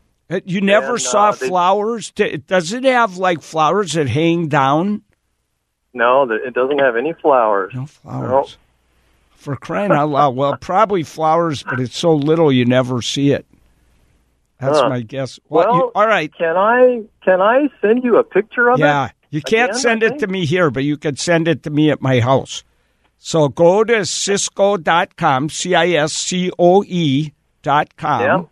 You 0.44 0.60
never 0.60 0.94
And, 0.94 1.00
saw 1.02 1.28
uh, 1.28 1.32
they- 1.36 1.46
flowers? 1.48 2.10
Does 2.10 2.72
it 2.72 2.82
have 2.82 3.18
like 3.18 3.40
flowers 3.40 3.92
that 3.92 4.08
hang 4.08 4.48
down? 4.48 5.02
No, 5.94 6.28
it 6.28 6.52
doesn't 6.52 6.80
have 6.80 6.96
any 6.96 7.12
flowers. 7.12 7.72
No 7.72 7.86
flowers. 7.86 8.58
For 9.46 9.54
crying 9.56 9.92
out 9.92 10.08
loud. 10.10 10.34
Well, 10.34 10.56
probably 10.60 11.04
flowers, 11.04 11.62
but 11.62 11.78
it's 11.78 11.96
so 11.96 12.12
little 12.14 12.50
you 12.52 12.64
never 12.64 13.00
see 13.00 13.30
it. 13.30 13.46
That's 14.60 14.80
Huh. 14.80 14.88
my 14.88 15.00
guess. 15.02 15.38
Well, 15.48 15.72
you- 15.72 15.92
all 15.94 16.06
right. 16.06 16.32
Can 16.36 16.56
I 16.56 17.02
can 17.24 17.40
I 17.40 17.68
send 17.80 18.02
you 18.02 18.16
a 18.16 18.24
picture 18.24 18.68
of 18.70 18.78
Yeah. 18.80 18.84
it? 18.86 18.88
Yeah, 18.88 19.08
you 19.30 19.40
can't 19.42 19.70
Again, 19.70 19.80
send 19.80 20.02
it 20.02 20.18
to 20.18 20.26
me 20.26 20.46
here, 20.46 20.70
but 20.70 20.82
you 20.82 20.96
can 20.96 21.14
send 21.16 21.46
it 21.46 21.62
to 21.62 21.70
me 21.70 21.90
at 21.90 22.02
my 22.02 22.18
house. 22.20 22.64
So 23.18 23.48
go 23.48 23.84
to 23.84 24.04
Ciscoe.com, 24.04 25.48
C 25.50 25.74
I 25.76 25.90
S 25.90 26.12
C 26.12 26.50
O 26.58 26.82
E 26.84 27.32
dot 27.62 27.96
com. 27.96 28.20
Yeah. 28.22 28.42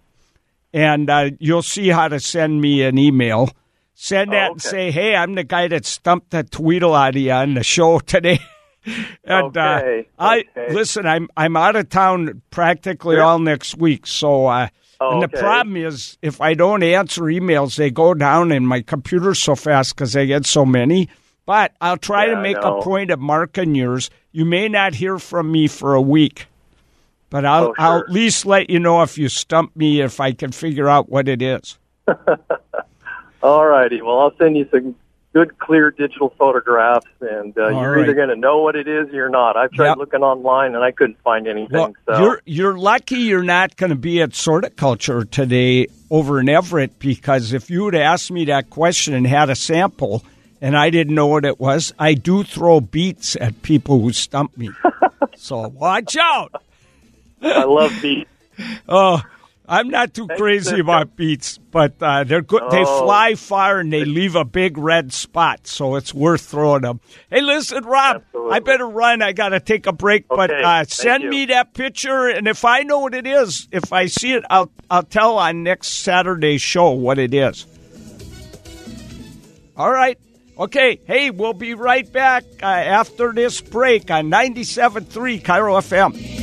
and 0.73 1.11
uh, 1.11 1.31
you'll 1.41 1.63
see 1.63 1.89
how 1.89 2.07
to 2.09 2.21
send 2.21 2.61
me 2.61 2.83
an 2.83 2.99
email. 2.99 3.49
Send 3.95 4.33
that 4.33 4.51
Oh, 4.51 4.53
and 4.53 4.63
say, 4.63 4.91
"Hey, 4.93 5.15
I'm 5.17 5.35
the 5.35 5.45
guy 5.45 5.67
that 5.69 5.85
stumped 5.87 6.31
the 6.31 6.43
Tweedle 6.45 6.95
out 6.95 7.11
of 7.17 7.21
you 7.21 7.31
on 7.33 7.55
the 7.55 7.63
show 7.65 7.99
today." 8.15 8.39
and 9.25 9.57
Okay, 9.57 10.07
uh, 10.19 10.23
I 10.23 10.45
okay. 10.57 10.75
listen. 10.75 11.07
I'm 11.07 11.29
I'm 11.37 11.57
out 11.57 11.77
of 11.77 11.89
town 11.89 12.43
practically 12.51 13.17
Sure. 13.17 13.23
all 13.23 13.39
next 13.39 13.77
week, 13.77 14.07
so. 14.07 14.47
Uh, 14.47 14.69
and 15.01 15.23
the 15.23 15.29
problem 15.29 15.77
is, 15.77 16.17
if 16.23 16.41
I 16.41 16.55
don't 16.55 16.83
answer 16.83 17.23
emails, 17.25 17.77
they 17.77 17.91
go 17.91 18.15
down, 18.15 18.53
in 18.53 18.65
my 18.65 18.81
computer 18.81 19.35
so 19.35 19.55
fast 19.55 19.95
because 19.95 20.17
I 20.17 20.25
get 20.25 20.47
so 20.47 20.65
many. 20.65 21.09
But 21.45 21.73
I'll 21.81 21.99
try 21.99 22.27
to 22.27 22.33
Yeah, 22.33 22.39
I 22.39 22.43
make 22.43 22.57
a 22.57 22.81
point 22.81 23.11
of 23.11 23.21
marking 23.21 23.75
yours. 23.75 24.09
You 24.33 24.47
may 24.47 24.67
not 24.69 24.95
hear 24.95 25.19
from 25.19 25.53
me 25.53 25.69
for 25.69 25.95
a 25.95 26.01
week, 26.01 26.47
but 27.29 27.45
I'll 27.45 27.67
Oh, 27.67 27.75
I'll 27.77 27.99
at 27.99 28.09
least 28.09 28.47
let 28.47 28.71
you 28.71 28.79
know 28.81 29.03
if 29.03 29.19
you 29.19 29.29
stump 29.29 29.77
me 29.77 30.01
if 30.01 30.21
I 30.21 30.33
can 30.33 30.53
figure 30.53 30.89
out 30.89 31.11
what 31.11 31.29
it 31.29 31.43
is. 31.43 31.79
All 33.43 33.67
righty. 33.67 34.01
Well, 34.01 34.21
I'll 34.21 34.37
send 34.39 34.57
you 34.57 34.67
some 34.71 34.95
good, 35.35 35.59
clear 35.59 35.91
digital 35.91 36.31
photographs, 36.39 37.07
and 37.21 37.57
uh, 37.59 37.69
you're 37.69 37.97
right. 37.97 38.05
either 38.05 38.15
going 38.15 38.29
to 38.31 38.37
know 38.37 38.63
what 38.63 38.77
it 38.77 38.89
is 38.89 39.09
or 39.09 39.13
you're 39.13 39.29
not. 39.29 39.57
I've 39.57 39.73
tried 39.73 39.89
Yep. 39.89 39.97
looking 39.99 40.23
online, 40.23 40.75
and 40.75 40.83
I 40.83 40.93
couldn't 40.93 41.19
find 41.23 41.47
anything. 41.47 41.77
Well, 41.77 41.93
so 42.07 42.19
you're 42.19 42.43
you're 42.47 42.79
lucky 42.79 43.17
you're 43.17 43.43
not 43.43 43.77
going 43.77 43.91
to 43.91 43.97
be 43.97 44.23
at 44.23 44.31
Sorticulture 44.31 45.29
today 45.31 45.89
over 46.11 46.41
in 46.41 46.49
Everett 46.49 46.99
because 46.99 47.53
if 47.53 47.69
you 47.69 47.85
would 47.85 47.95
asked 47.95 48.31
me 48.31 48.45
that 48.47 48.71
question 48.71 49.13
and 49.13 49.27
had 49.27 49.51
a 49.51 49.57
sample 49.57 50.25
and 50.61 50.77
I 50.77 50.89
didn't 50.91 51.15
know 51.15 51.27
what 51.27 51.45
it 51.45 51.61
was, 51.61 51.93
I 51.99 52.15
do 52.15 52.43
throw 52.45 52.81
beets 52.81 53.37
at 53.41 53.61
people 53.63 54.01
who 54.01 54.13
stump 54.13 54.57
me. 54.57 54.71
so 55.37 55.69
watch 55.69 56.17
out. 56.17 56.55
I 57.43 57.65
love 57.65 57.93
beets. 58.01 58.31
Oh, 58.89 59.21
I'm 59.67 59.89
not 59.89 60.13
too 60.13 60.29
crazy 60.29 60.79
about 60.81 61.17
beets, 61.17 61.57
but 61.57 61.95
uh, 62.03 62.25
they're 62.25 62.43
good. 62.43 62.63
They 62.71 62.85
Oh. 62.85 63.05
fly 63.07 63.35
far 63.35 63.81
and 63.81 63.91
they 63.91 64.05
leave 64.05 64.35
a 64.37 64.45
big 64.45 64.77
red 64.77 65.11
spot, 65.13 65.67
so 65.67 65.95
it's 65.97 66.13
worth 66.13 66.43
throwing 66.43 66.83
them. 66.83 67.01
Hey, 67.31 67.41
listen, 67.41 67.83
Rob, 67.85 68.17
Absolutely. 68.17 68.53
I 68.53 68.59
better 68.61 68.87
run. 68.87 69.23
I 69.23 69.33
got 69.33 69.49
to 69.51 69.61
take 69.61 69.87
a 69.87 69.93
break, 69.93 70.29
but 70.29 70.51
uh, 70.51 70.85
send 70.85 71.27
me 71.31 71.47
that 71.47 71.73
picture, 71.73 72.29
and 72.29 72.47
if 72.47 72.65
I 72.67 72.83
know 72.83 72.99
what 73.01 73.15
it 73.15 73.27
is, 73.27 73.67
if 73.73 73.91
I 73.91 74.05
see 74.07 74.35
it, 74.35 74.45
I'll 74.51 74.71
I'll 74.91 75.03
tell 75.03 75.39
on 75.39 75.63
next 75.63 75.89
Saturday's 75.89 76.61
show 76.61 76.91
what 76.91 77.19
it 77.19 77.33
is. 77.33 77.67
All 79.77 79.91
right. 79.91 80.19
Okay. 80.59 81.01
Hey, 81.07 81.31
we'll 81.31 81.53
be 81.55 81.73
right 81.75 82.11
back 82.13 82.45
uh, 82.63 82.67
after 82.67 83.33
this 83.33 83.61
break 83.63 84.11
on 84.11 84.31
97.3 84.31 85.43
KIRO 85.43 85.81
FM. 85.81 86.34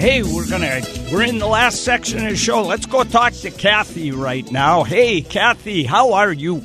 Hey, 0.00 0.22
we're 0.22 0.48
gonna 0.48 0.80
we're 1.12 1.22
in 1.22 1.38
the 1.38 1.46
last 1.46 1.84
section 1.84 2.24
of 2.24 2.30
the 2.30 2.36
show. 2.36 2.62
Let's 2.62 2.86
go 2.86 3.04
talk 3.04 3.34
to 3.34 3.50
Kathy 3.50 4.12
right 4.12 4.50
now. 4.50 4.82
Hey, 4.82 5.20
Kathy, 5.20 5.84
how 5.84 6.14
are 6.14 6.32
you? 6.32 6.64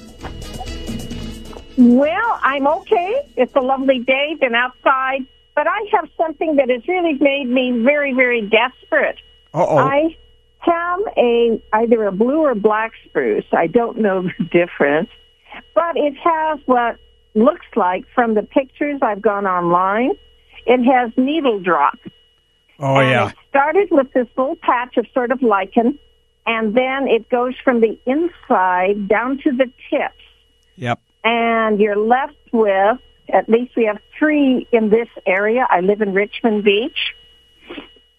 Well, 1.78 2.40
I'm 2.42 2.66
okay. 2.66 3.28
It's 3.36 3.54
a 3.56 3.60
lovely 3.60 4.00
day, 4.00 4.38
been 4.40 4.56
outside, 4.56 5.26
but 5.54 5.68
I 5.68 5.80
have 5.92 6.10
something 6.16 6.56
that 6.56 6.70
has 6.70 6.88
really 6.88 7.16
made 7.16 7.50
me 7.50 7.84
very, 7.84 8.14
very 8.14 8.42
desperate. 8.42 9.18
Oh. 9.54 9.78
I 9.78 10.16
have 10.60 11.00
a 11.18 11.62
either 11.74 12.06
a 12.06 12.14
blue 12.14 12.40
or 12.40 12.56
black 12.56 12.94
spruce. 13.04 13.46
I 13.52 13.68
don't 13.68 13.98
know 13.98 14.24
the 14.40 14.46
difference, 14.46 15.10
but 15.74 15.98
it 15.98 16.16
has 16.24 16.60
what 16.68 16.98
looks 17.34 17.68
like 17.76 18.06
from 18.16 18.34
the 18.34 18.44
pictures 18.44 19.00
I've 19.02 19.22
gone 19.22 19.46
online. 19.46 20.12
It 20.66 20.84
has 20.86 21.12
needle 21.18 21.60
drop. 21.60 22.00
Oh 22.80 22.98
and 22.98 23.10
yeah. 23.10 23.30
It 23.30 23.36
started 23.50 23.88
with 23.92 24.12
this 24.14 24.28
little 24.38 24.56
patch 24.56 24.98
of 24.98 25.06
sort 25.14 25.32
of 25.32 25.42
lichen, 25.42 25.98
and 26.46 26.76
then 26.76 27.08
it 27.08 27.30
goes 27.30 27.54
from 27.64 27.82
the 27.82 27.98
inside 28.06 29.08
down 29.08 29.40
to 29.40 29.52
the 29.52 29.72
tips. 29.90 30.22
Yep. 30.78 31.00
And 31.24 31.80
you're 31.80 31.98
left 31.98 32.36
with, 32.52 33.00
at 33.30 33.50
least 33.50 33.76
we 33.76 33.86
have 33.86 33.98
three 34.18 34.68
in 34.72 34.90
this 34.90 35.08
area. 35.26 35.66
I 35.70 35.80
live 35.80 36.02
in 36.02 36.14
Richmond 36.14 36.64
Beach. 36.64 37.16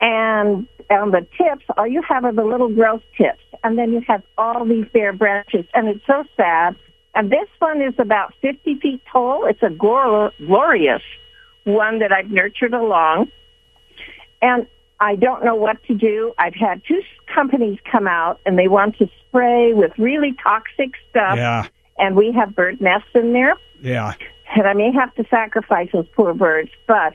And 0.01 0.67
on 0.91 1.11
the 1.13 1.27
tips, 1.39 1.65
all 1.77 1.87
you 1.87 2.03
have 2.03 2.25
are 2.25 2.33
the 2.33 2.45
little 2.45 2.69
growth 2.69 3.03
tips. 3.17 3.43
And 3.63 3.79
then 3.79 3.93
you 3.93 4.03
have 4.09 4.23
all 4.37 4.65
these 4.65 4.87
bare 4.93 5.13
branches. 5.13 5.65
And 5.73 5.89
it's 5.89 6.05
so 6.07 6.25
sad. 6.37 6.77
And 7.15 7.31
this 7.31 7.49
one 7.61 7.81
is 7.81 7.95
about 7.99 8.35
50 8.43 8.81
feet 8.81 9.03
tall. 9.11 9.47
It's 9.47 9.63
a 9.63 9.69
glor- 9.69 10.33
glorious 10.39 11.03
one 11.65 12.01
that 12.01 12.13
I've 12.13 12.31
nurtured 12.31 12.75
along. 12.75 13.31
And 14.43 14.67
I 15.01 15.17
don't 15.17 15.45
know 15.45 15.55
what 15.55 15.83
to 15.85 15.95
do. 15.95 16.33
I've 16.39 16.55
had 16.55 16.83
two 16.87 17.01
companies 17.35 17.79
come 17.91 18.07
out 18.07 18.41
and 18.47 18.59
they 18.59 18.69
want 18.69 18.97
to 18.99 19.09
spray 19.29 19.73
with 19.75 19.93
really 19.99 20.35
toxic 20.43 20.93
stuff. 21.11 21.37
Yeah. 21.37 21.67
And 21.99 22.17
we 22.17 22.33
have 22.33 22.55
bird 22.55 22.81
nests 22.81 23.09
in 23.15 23.33
there. 23.33 23.55
Yeah. 23.83 24.15
And 24.55 24.67
I 24.67 24.75
may 24.75 24.93
have 24.93 25.15
to 25.17 25.25
sacrifice 25.29 25.89
those 25.93 26.07
poor 26.15 26.33
birds. 26.35 26.71
But 26.87 27.15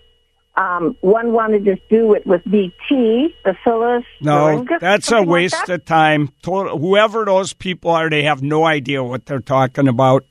Um, 0.58 0.98
one 1.00 1.32
wanted 1.32 1.64
to 1.66 1.78
do 1.90 2.14
it 2.14 2.28
with 2.28 2.42
BT, 2.44 3.34
Bacillus. 3.46 4.04
No, 4.20 4.66
that's 4.82 5.08
a 5.08 5.10
something 5.12 5.28
like 5.30 5.34
waste 5.34 5.68
that. 5.68 5.70
of 5.70 5.86
time. 5.86 6.30
Total, 6.42 6.78
whoever 6.78 7.24
those 7.24 7.54
people 7.54 7.92
are, 7.92 8.10
they 8.10 8.24
have 8.24 8.44
no 8.44 8.66
idea 8.66 9.02
what 9.02 9.26
they're 9.26 9.40
talking 9.40 9.88
about. 9.88 10.26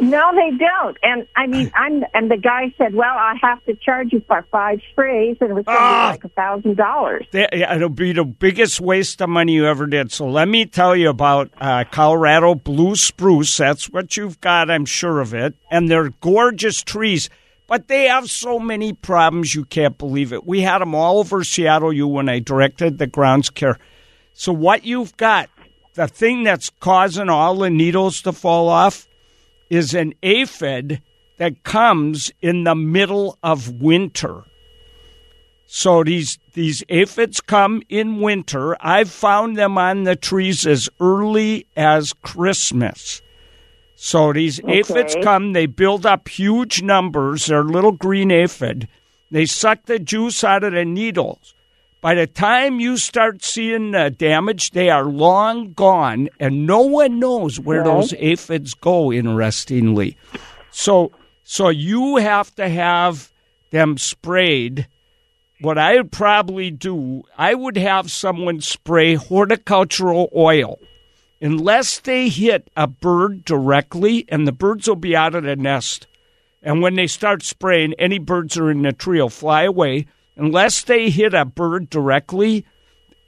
No, 0.00 0.30
they 0.34 0.56
don't. 0.56 0.96
And 1.02 1.26
I 1.36 1.46
mean, 1.46 1.70
I'm 1.76 2.04
and 2.14 2.30
the 2.30 2.36
guy 2.36 2.72
said, 2.78 2.94
"Well, 2.94 3.14
I 3.14 3.34
have 3.42 3.64
to 3.66 3.74
charge 3.74 4.12
you 4.12 4.22
for 4.26 4.44
five 4.50 4.80
sprays, 4.90 5.36
and 5.40 5.50
it 5.50 5.54
was 5.54 5.64
going 5.64 5.76
to 5.78 5.82
Ah. 5.82 6.06
be 6.08 6.12
like 6.14 6.24
a 6.24 6.28
thousand 6.30 6.76
dollars." 6.76 7.26
It'll 7.32 7.88
be 7.88 8.12
the 8.12 8.24
biggest 8.24 8.80
waste 8.80 9.20
of 9.20 9.28
money 9.28 9.52
you 9.52 9.66
ever 9.66 9.86
did. 9.86 10.10
So 10.12 10.26
let 10.28 10.48
me 10.48 10.64
tell 10.66 10.96
you 10.96 11.10
about 11.10 11.50
uh, 11.60 11.84
Colorado 11.90 12.54
blue 12.54 12.96
spruce. 12.96 13.56
That's 13.56 13.90
what 13.90 14.16
you've 14.16 14.40
got, 14.40 14.70
I'm 14.70 14.86
sure 14.86 15.20
of 15.20 15.34
it. 15.34 15.54
And 15.70 15.90
they're 15.90 16.10
gorgeous 16.20 16.82
trees, 16.82 17.28
but 17.66 17.88
they 17.88 18.04
have 18.08 18.30
so 18.30 18.58
many 18.58 18.92
problems 18.94 19.54
you 19.54 19.64
can't 19.64 19.98
believe 19.98 20.32
it. 20.32 20.46
We 20.46 20.62
had 20.62 20.78
them 20.80 20.94
all 20.94 21.18
over 21.18 21.44
Seattle 21.44 21.92
You 21.92 22.06
when 22.08 22.28
I 22.28 22.38
directed 22.38 22.98
the 22.98 23.06
grounds 23.06 23.50
care. 23.50 23.78
So 24.32 24.52
what 24.52 24.84
you've 24.84 25.16
got, 25.18 25.50
the 25.94 26.08
thing 26.08 26.44
that's 26.44 26.70
causing 26.80 27.28
all 27.28 27.56
the 27.56 27.68
needles 27.68 28.22
to 28.22 28.32
fall 28.32 28.68
off, 28.68 29.06
is 29.70 29.94
an 29.94 30.12
aphid 30.22 31.00
that 31.38 31.62
comes 31.62 32.30
in 32.42 32.64
the 32.64 32.74
middle 32.74 33.38
of 33.42 33.80
winter. 33.80 34.42
So 35.66 36.02
these 36.02 36.36
these 36.52 36.82
aphids 36.88 37.40
come 37.40 37.82
in 37.88 38.20
winter. 38.20 38.76
I've 38.84 39.08
found 39.08 39.56
them 39.56 39.78
on 39.78 40.02
the 40.02 40.16
trees 40.16 40.66
as 40.66 40.88
early 40.98 41.66
as 41.76 42.12
Christmas. 42.12 43.22
So 43.94 44.32
these 44.32 44.60
aphids 44.66 45.16
come, 45.22 45.52
they 45.52 45.66
build 45.66 46.06
up 46.06 46.26
huge 46.28 46.82
numbers. 46.82 47.46
They're 47.46 47.62
little 47.62 47.92
green 47.92 48.30
aphid. 48.30 48.88
They 49.30 49.46
suck 49.46 49.84
the 49.84 49.98
juice 49.98 50.42
out 50.42 50.64
of 50.64 50.72
the 50.72 50.84
needles. 50.84 51.54
By 52.00 52.14
the 52.14 52.26
time 52.26 52.80
you 52.80 52.96
start 52.96 53.44
seeing 53.44 53.90
the 53.90 54.08
damage, 54.08 54.70
they 54.70 54.88
are 54.88 55.04
long 55.04 55.74
gone, 55.74 56.30
and 56.38 56.66
no 56.66 56.80
one 56.80 57.18
knows 57.18 57.60
where 57.60 57.84
those 57.84 58.14
aphids 58.14 58.72
go. 58.72 59.12
Interestingly, 59.12 60.16
so 60.70 61.12
so 61.44 61.68
you 61.68 62.16
have 62.16 62.54
to 62.54 62.68
have 62.68 63.30
them 63.70 63.98
sprayed. 63.98 64.86
What 65.60 65.76
I 65.76 65.96
would 65.96 66.10
probably 66.10 66.70
do, 66.70 67.24
I 67.36 67.54
would 67.54 67.76
have 67.76 68.10
someone 68.10 68.62
spray 68.62 69.14
horticultural 69.14 70.30
oil, 70.34 70.78
unless 71.42 71.98
they 71.98 72.30
hit 72.30 72.70
a 72.78 72.86
bird 72.86 73.44
directly, 73.44 74.24
and 74.30 74.48
the 74.48 74.52
birds 74.52 74.88
will 74.88 74.96
be 74.96 75.14
out 75.14 75.34
of 75.34 75.44
the 75.44 75.56
nest. 75.56 76.06
And 76.62 76.80
when 76.80 76.94
they 76.94 77.06
start 77.06 77.42
spraying, 77.42 77.92
any 77.98 78.18
birds 78.18 78.56
are 78.56 78.70
in 78.70 78.82
the 78.82 78.94
tree 78.94 79.20
will 79.20 79.28
fly 79.28 79.64
away. 79.64 80.06
Unless 80.40 80.84
they 80.84 81.10
hit 81.10 81.34
a 81.34 81.44
bird 81.44 81.90
directly, 81.90 82.64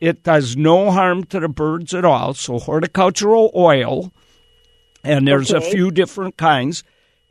it 0.00 0.22
does 0.22 0.56
no 0.56 0.90
harm 0.90 1.24
to 1.24 1.40
the 1.40 1.48
birds 1.48 1.92
at 1.92 2.06
all. 2.06 2.32
So 2.32 2.58
horticultural 2.58 3.50
oil, 3.54 4.10
and 5.04 5.28
there's 5.28 5.52
a 5.52 5.60
few 5.60 5.90
different 5.90 6.38
kinds, 6.38 6.84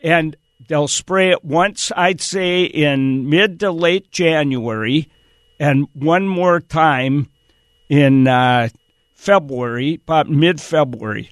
and 0.04 0.36
they'll 0.68 0.88
spray 0.88 1.32
it 1.32 1.44
once, 1.44 1.92
I'd 1.98 2.22
say, 2.22 2.62
in 2.64 3.28
mid 3.28 3.60
to 3.62 3.72
late 3.72 4.12
January, 4.12 5.10
and 5.60 5.88
one 5.94 6.28
more 6.28 6.60
time 6.60 7.30
in 7.90 8.28
uh, 8.28 8.70
February, 9.16 9.96
about 9.96 10.30
mid 10.30 10.62
February. 10.62 11.32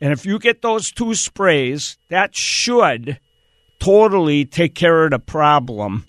And 0.00 0.10
if 0.10 0.24
you 0.24 0.38
get 0.38 0.62
those 0.62 0.90
two 0.90 1.14
sprays, 1.14 1.98
that 2.08 2.34
should 2.34 3.20
totally 3.78 4.46
take 4.46 4.74
care 4.74 5.04
of 5.04 5.10
the 5.10 5.18
problem. 5.18 6.06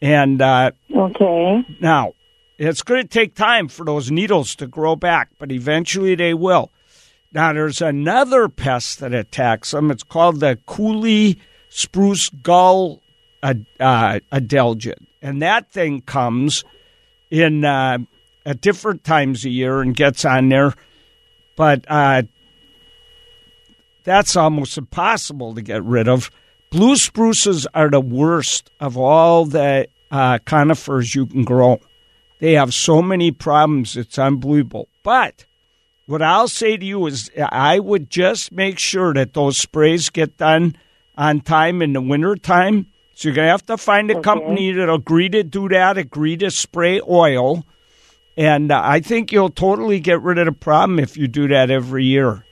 And 0.00 0.40
uh, 0.40 0.70
Okay. 0.94 1.64
now, 1.80 2.12
it's 2.58 2.82
going 2.82 3.02
to 3.02 3.08
take 3.08 3.34
time 3.34 3.68
for 3.68 3.84
those 3.84 4.10
needles 4.10 4.54
to 4.56 4.66
grow 4.66 4.96
back, 4.96 5.30
but 5.38 5.50
eventually 5.52 6.14
they 6.14 6.34
will. 6.34 6.70
Now, 7.32 7.52
there's 7.52 7.82
another 7.82 8.48
pest 8.48 9.00
that 9.00 9.12
attacks 9.12 9.72
them. 9.72 9.90
It's 9.90 10.02
called 10.02 10.40
the 10.40 10.58
Cooley 10.66 11.38
spruce 11.68 12.30
gall 12.30 13.02
ad- 13.42 13.66
uh, 13.78 14.20
adelgid. 14.32 15.04
And 15.20 15.42
that 15.42 15.70
thing 15.70 16.00
comes 16.02 16.64
in 17.30 17.64
uh, 17.64 17.98
at 18.46 18.60
different 18.60 19.04
times 19.04 19.44
a 19.44 19.50
year 19.50 19.80
and 19.82 19.94
gets 19.94 20.24
on 20.24 20.48
there. 20.48 20.74
But 21.56 21.84
uh, 21.88 22.22
that's 24.04 24.36
almost 24.36 24.78
impossible 24.78 25.54
to 25.54 25.60
get 25.62 25.82
rid 25.84 26.08
of. 26.08 26.30
Blue 26.70 26.96
spruces 26.96 27.66
are 27.74 27.88
the 27.88 28.00
worst 28.00 28.70
of 28.78 28.96
all 28.96 29.46
the 29.46 29.88
uh, 30.10 30.38
conifers 30.44 31.14
you 31.14 31.26
can 31.26 31.44
grow. 31.44 31.80
They 32.40 32.52
have 32.52 32.74
so 32.74 33.00
many 33.02 33.30
problems, 33.30 33.96
it's 33.96 34.18
unbelievable. 34.18 34.88
But 35.02 35.46
what 36.06 36.22
I'll 36.22 36.48
say 36.48 36.76
to 36.76 36.84
you 36.84 37.06
is 37.06 37.30
I 37.38 37.78
would 37.78 38.10
just 38.10 38.52
make 38.52 38.78
sure 38.78 39.14
that 39.14 39.34
those 39.34 39.58
sprays 39.58 40.10
get 40.10 40.36
done 40.36 40.76
on 41.16 41.40
time 41.40 41.82
in 41.82 41.94
the 41.94 42.00
wintertime. 42.00 42.86
So 43.14 43.28
you're 43.28 43.34
going 43.34 43.46
to 43.46 43.50
have 43.50 43.66
to 43.66 43.76
find 43.76 44.10
a 44.10 44.14
Okay. 44.14 44.22
company 44.22 44.72
that'll 44.72 44.96
agree 44.96 45.28
to 45.30 45.42
do 45.42 45.68
that, 45.70 45.98
agree 45.98 46.36
to 46.36 46.50
spray 46.50 47.00
oil. 47.00 47.64
And 48.36 48.70
uh, 48.70 48.80
I 48.84 49.00
think 49.00 49.32
you'll 49.32 49.48
totally 49.50 49.98
get 49.98 50.22
rid 50.22 50.38
of 50.38 50.46
the 50.46 50.52
problem 50.52 51.00
if 51.00 51.16
you 51.16 51.26
do 51.26 51.48
that 51.48 51.70
every 51.70 52.04
year. 52.04 52.44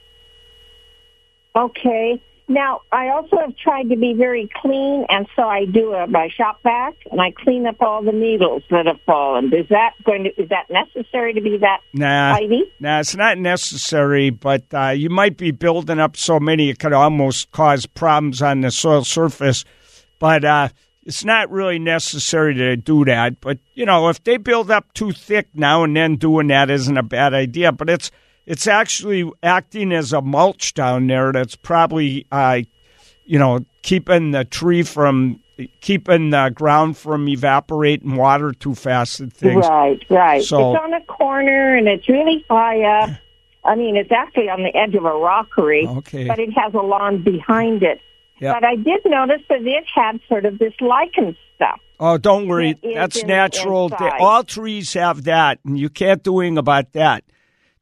Okay. 1.55 2.21
Now, 2.49 2.81
I 2.93 3.09
also 3.09 3.37
have 3.41 3.57
tried 3.57 3.89
to 3.89 3.97
be 3.97 4.13
very 4.13 4.49
clean, 4.61 5.05
and 5.09 5.27
so 5.35 5.43
I 5.43 5.65
do 5.65 5.93
a, 5.93 6.07
my 6.07 6.29
shop 6.29 6.59
vac, 6.63 6.93
and 7.11 7.19
I 7.19 7.31
clean 7.31 7.67
up 7.67 7.75
all 7.81 8.01
the 8.01 8.13
needles 8.13 8.63
that 8.69 8.85
have 8.85 9.01
fallen. 9.05 9.53
Is 9.53 9.67
that 9.69 9.91
going 10.05 10.23
to? 10.23 10.41
Is 10.41 10.47
that 10.49 10.69
necessary 10.69 11.33
to 11.33 11.41
be 11.41 11.57
that 11.57 11.81
Nah, 11.93 12.37
tidy? 12.37 12.63
nah, 12.79 12.99
it's 13.01 13.15
not 13.17 13.37
necessary, 13.37 14.29
but 14.29 14.63
uh, 14.73 14.89
you 14.89 15.09
might 15.09 15.35
be 15.35 15.51
building 15.51 15.99
up 15.99 16.15
so 16.15 16.39
many 16.39 16.69
it 16.69 16.79
could 16.79 16.93
almost 16.93 17.51
cause 17.51 17.85
problems 17.85 18.41
on 18.41 18.61
the 18.61 18.71
soil 18.71 19.03
surface. 19.03 19.65
But 20.19 20.45
uh, 20.45 20.69
it's 21.03 21.25
not 21.25 21.51
really 21.51 21.79
necessary 21.79 22.53
to 22.55 22.77
do 22.77 23.03
that. 23.05 23.41
But 23.41 23.59
you 23.73 23.85
know, 23.85 24.07
if 24.07 24.23
they 24.23 24.37
build 24.37 24.71
up 24.71 24.93
too 24.93 25.11
thick 25.11 25.49
now 25.53 25.83
and 25.83 25.95
then, 25.97 26.15
doing 26.15 26.47
that 26.47 26.69
isn't 26.69 26.97
a 26.97 27.03
bad 27.03 27.33
idea. 27.33 27.73
But 27.73 27.89
it's 27.89 28.09
it's 28.47 28.65
actually 28.65 29.29
acting 29.43 29.91
as 29.91 30.13
a 30.13 30.21
mulch 30.21 30.73
down 30.73 31.05
there. 31.05 31.31
That's 31.31 31.55
probably 31.55 32.25
uh, 32.31 32.61
you 33.25 33.37
know 33.37 33.59
keeping 33.83 34.31
the 34.31 34.45
tree 34.45 34.81
from 34.81 35.39
keeping 35.81 36.29
the 36.31 36.49
ground 36.53 36.97
from 36.97 37.27
evaporating 37.27 38.15
water 38.15 38.53
too 38.53 38.73
fast 38.75 39.19
and 39.19 39.31
things. 39.33 39.67
Right, 39.67 40.03
right. 40.09 40.43
So- 40.43 40.73
it's 40.73 40.81
on 40.83 40.93
a 40.93 41.01
corner, 41.05 41.75
and 41.75 41.87
it's 41.87 42.07
really 42.07 42.43
high 42.49 42.81
up. 43.03 43.09
I 43.65 43.75
mean, 43.75 43.97
it's 43.97 44.11
actually 44.11 44.49
on 44.49 44.63
the 44.63 44.73
edge 44.77 44.95
of 44.95 45.03
a 45.03 45.11
rockery, 45.11 45.85
Okay. 45.87 46.25
but 46.25 46.39
it 46.39 46.51
has 46.53 46.73
a 46.73 46.77
lawn 46.77 47.21
behind 47.21 47.83
it. 47.83 47.99
Yep. 48.39 48.55
But 48.55 48.63
I 48.63 48.75
did 48.75 49.01
notice 49.05 49.41
that 49.49 49.61
it 49.61 49.83
had 49.93 50.21
sort 50.29 50.45
of 50.45 50.57
this 50.59 50.73
lichen 50.79 51.35
stuff. 51.55 51.79
Oh, 51.99 52.17
don't 52.17 52.47
worry. 52.47 52.73
That 52.83 52.93
That's 52.93 53.23
natural. 53.23 53.91
All 54.19 54.43
trees 54.43 54.93
have 54.93 55.23
that, 55.23 55.59
and 55.65 55.77
you 55.77 55.89
can't 55.89 56.23
do 56.23 56.39
anything 56.39 56.59
about 56.59 56.93
that. 56.93 57.23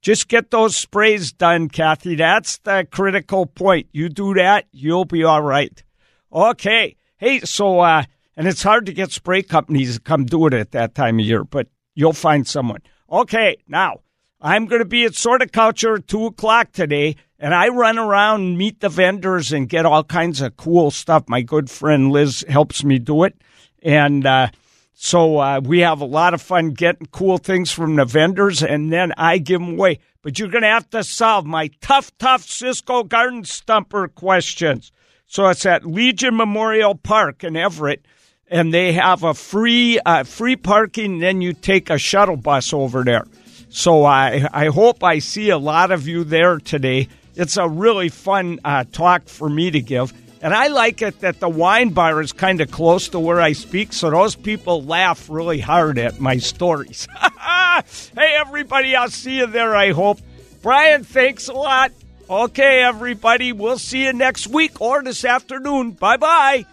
Just 0.05 0.27
get 0.27 0.51
those 0.51 0.77
sprays 0.77 1.31
done, 1.31 1.67
Kathy. 1.67 2.13
That's 2.13 2.59
the 2.59 2.87
critical 2.91 3.47
point. 3.47 3.87
You 3.91 4.07
do 4.07 4.35
that, 4.35 4.67
you'll 4.71 5.05
be 5.05 5.23
all 5.23 5.41
right. 5.41 5.83
Okay. 6.31 6.95
Hey, 7.17 7.39
so, 7.39 7.79
uh, 7.79 8.03
and 8.37 8.47
it's 8.47 8.61
hard 8.61 8.85
to 8.85 8.93
get 8.93 9.11
spray 9.11 9.41
companies 9.41 9.95
to 9.95 9.99
come 9.99 10.25
do 10.25 10.45
it 10.45 10.53
at 10.53 10.73
that 10.73 10.93
time 10.93 11.17
of 11.17 11.25
year, 11.25 11.43
but 11.43 11.69
you'll 11.95 12.13
find 12.13 12.45
someone. 12.45 12.83
Okay, 13.11 13.57
now, 13.67 14.01
I'm 14.39 14.67
going 14.67 14.77
to 14.77 14.85
be 14.85 15.05
at 15.05 15.13
Sorticulture 15.13 15.97
at 15.97 16.07
2 16.07 16.27
o'clock 16.27 16.71
today, 16.71 17.15
and 17.39 17.55
I 17.55 17.69
run 17.69 17.97
around 17.97 18.59
meet 18.59 18.81
the 18.81 18.89
vendors 18.89 19.51
and 19.51 19.67
get 19.67 19.87
all 19.87 20.03
kinds 20.03 20.39
of 20.39 20.55
cool 20.55 20.91
stuff. 20.91 21.23
My 21.27 21.41
good 21.41 21.67
friend 21.67 22.11
Liz 22.11 22.45
helps 22.47 22.83
me 22.83 22.99
do 22.99 23.23
it. 23.23 23.41
And 23.81 24.23
uh, 24.27 24.49
so 24.97 25.39
uh, 25.39 25.59
we 25.61 25.81
have 25.81 25.99
a 25.99 26.05
lot 26.05 26.33
of 26.33 26.41
fun 26.41 26.71
getting 26.71 27.07
cool 27.07 27.37
things 27.37 27.69
from 27.69 27.97
the 27.97 28.05
vendors, 28.05 28.63
and 28.63 28.91
then 28.91 29.11
I 29.17 29.37
give 29.37 29.59
them 29.59 29.73
away. 29.73 29.99
But 30.21 30.39
you're 30.39 30.49
going 30.49 30.63
to 30.63 30.69
have 30.69 30.89
to 30.91 31.03
solve 31.03 31.45
my 31.45 31.69
tough, 31.81 32.17
tough 32.17 32.43
Ciscoe 32.43 33.03
Garden 33.03 33.43
Stumper 33.43 34.07
questions. 34.07 34.93
So 35.27 35.47
it's 35.49 35.65
at 35.65 35.85
Legion 35.85 36.37
Memorial 36.37 36.95
Park 36.95 37.43
in 37.43 37.57
Everett, 37.57 38.05
and 38.47 38.73
they 38.73 38.93
have 38.93 39.23
a 39.23 39.33
free 39.33 39.99
uh, 40.05 40.23
free 40.23 40.55
parking. 40.55 41.19
Then 41.19 41.41
you 41.41 41.51
take 41.53 41.89
a 41.89 41.97
shuttle 41.97 42.37
bus 42.37 42.73
over 42.73 43.03
there. 43.03 43.25
So 43.69 44.05
I 44.05 44.47
I 44.53 44.67
hope 44.67 45.03
I 45.03 45.19
see 45.19 45.49
a 45.49 45.57
lot 45.57 45.91
of 45.91 46.07
you 46.07 46.23
there 46.23 46.57
today. 46.59 47.09
It's 47.35 47.57
a 47.57 47.67
really 47.67 48.07
fun 48.07 48.61
uh, 48.63 48.85
talk 48.91 49.27
for 49.27 49.49
me 49.49 49.71
to 49.71 49.81
give. 49.81 50.13
And 50.45 50.53
I 50.53 50.67
like 50.67 51.01
it 51.01 51.21
that 51.21 51.39
the 51.39 51.49
wine 51.49 51.89
bar 51.89 52.21
is 52.21 52.31
kind 52.31 52.61
of 52.61 52.69
close 52.69 53.09
to 53.09 53.19
where 53.19 53.41
I 53.41 53.53
speak, 53.53 53.91
so 53.93 54.11
those 54.11 54.35
people 54.35 54.83
laugh 54.83 55.27
really 55.27 55.59
hard 55.59 55.97
at 55.97 56.19
my 56.19 56.37
stories. 56.37 57.07
hey, 57.19 57.81
everybody, 58.15 58.95
I'll 58.95 59.09
see 59.09 59.37
you 59.37 59.47
there, 59.47 59.75
I 59.75 59.91
hope. 59.91 60.19
Brian, 60.61 61.03
thanks 61.03 61.47
a 61.47 61.53
lot. 61.53 61.93
Okay, 62.29 62.83
everybody, 62.83 63.53
we'll 63.53 63.79
see 63.79 64.03
you 64.03 64.13
next 64.13 64.45
week 64.45 64.79
or 64.79 65.01
this 65.01 65.25
afternoon. 65.25 65.93
Bye 65.93 66.17
bye. 66.17 66.67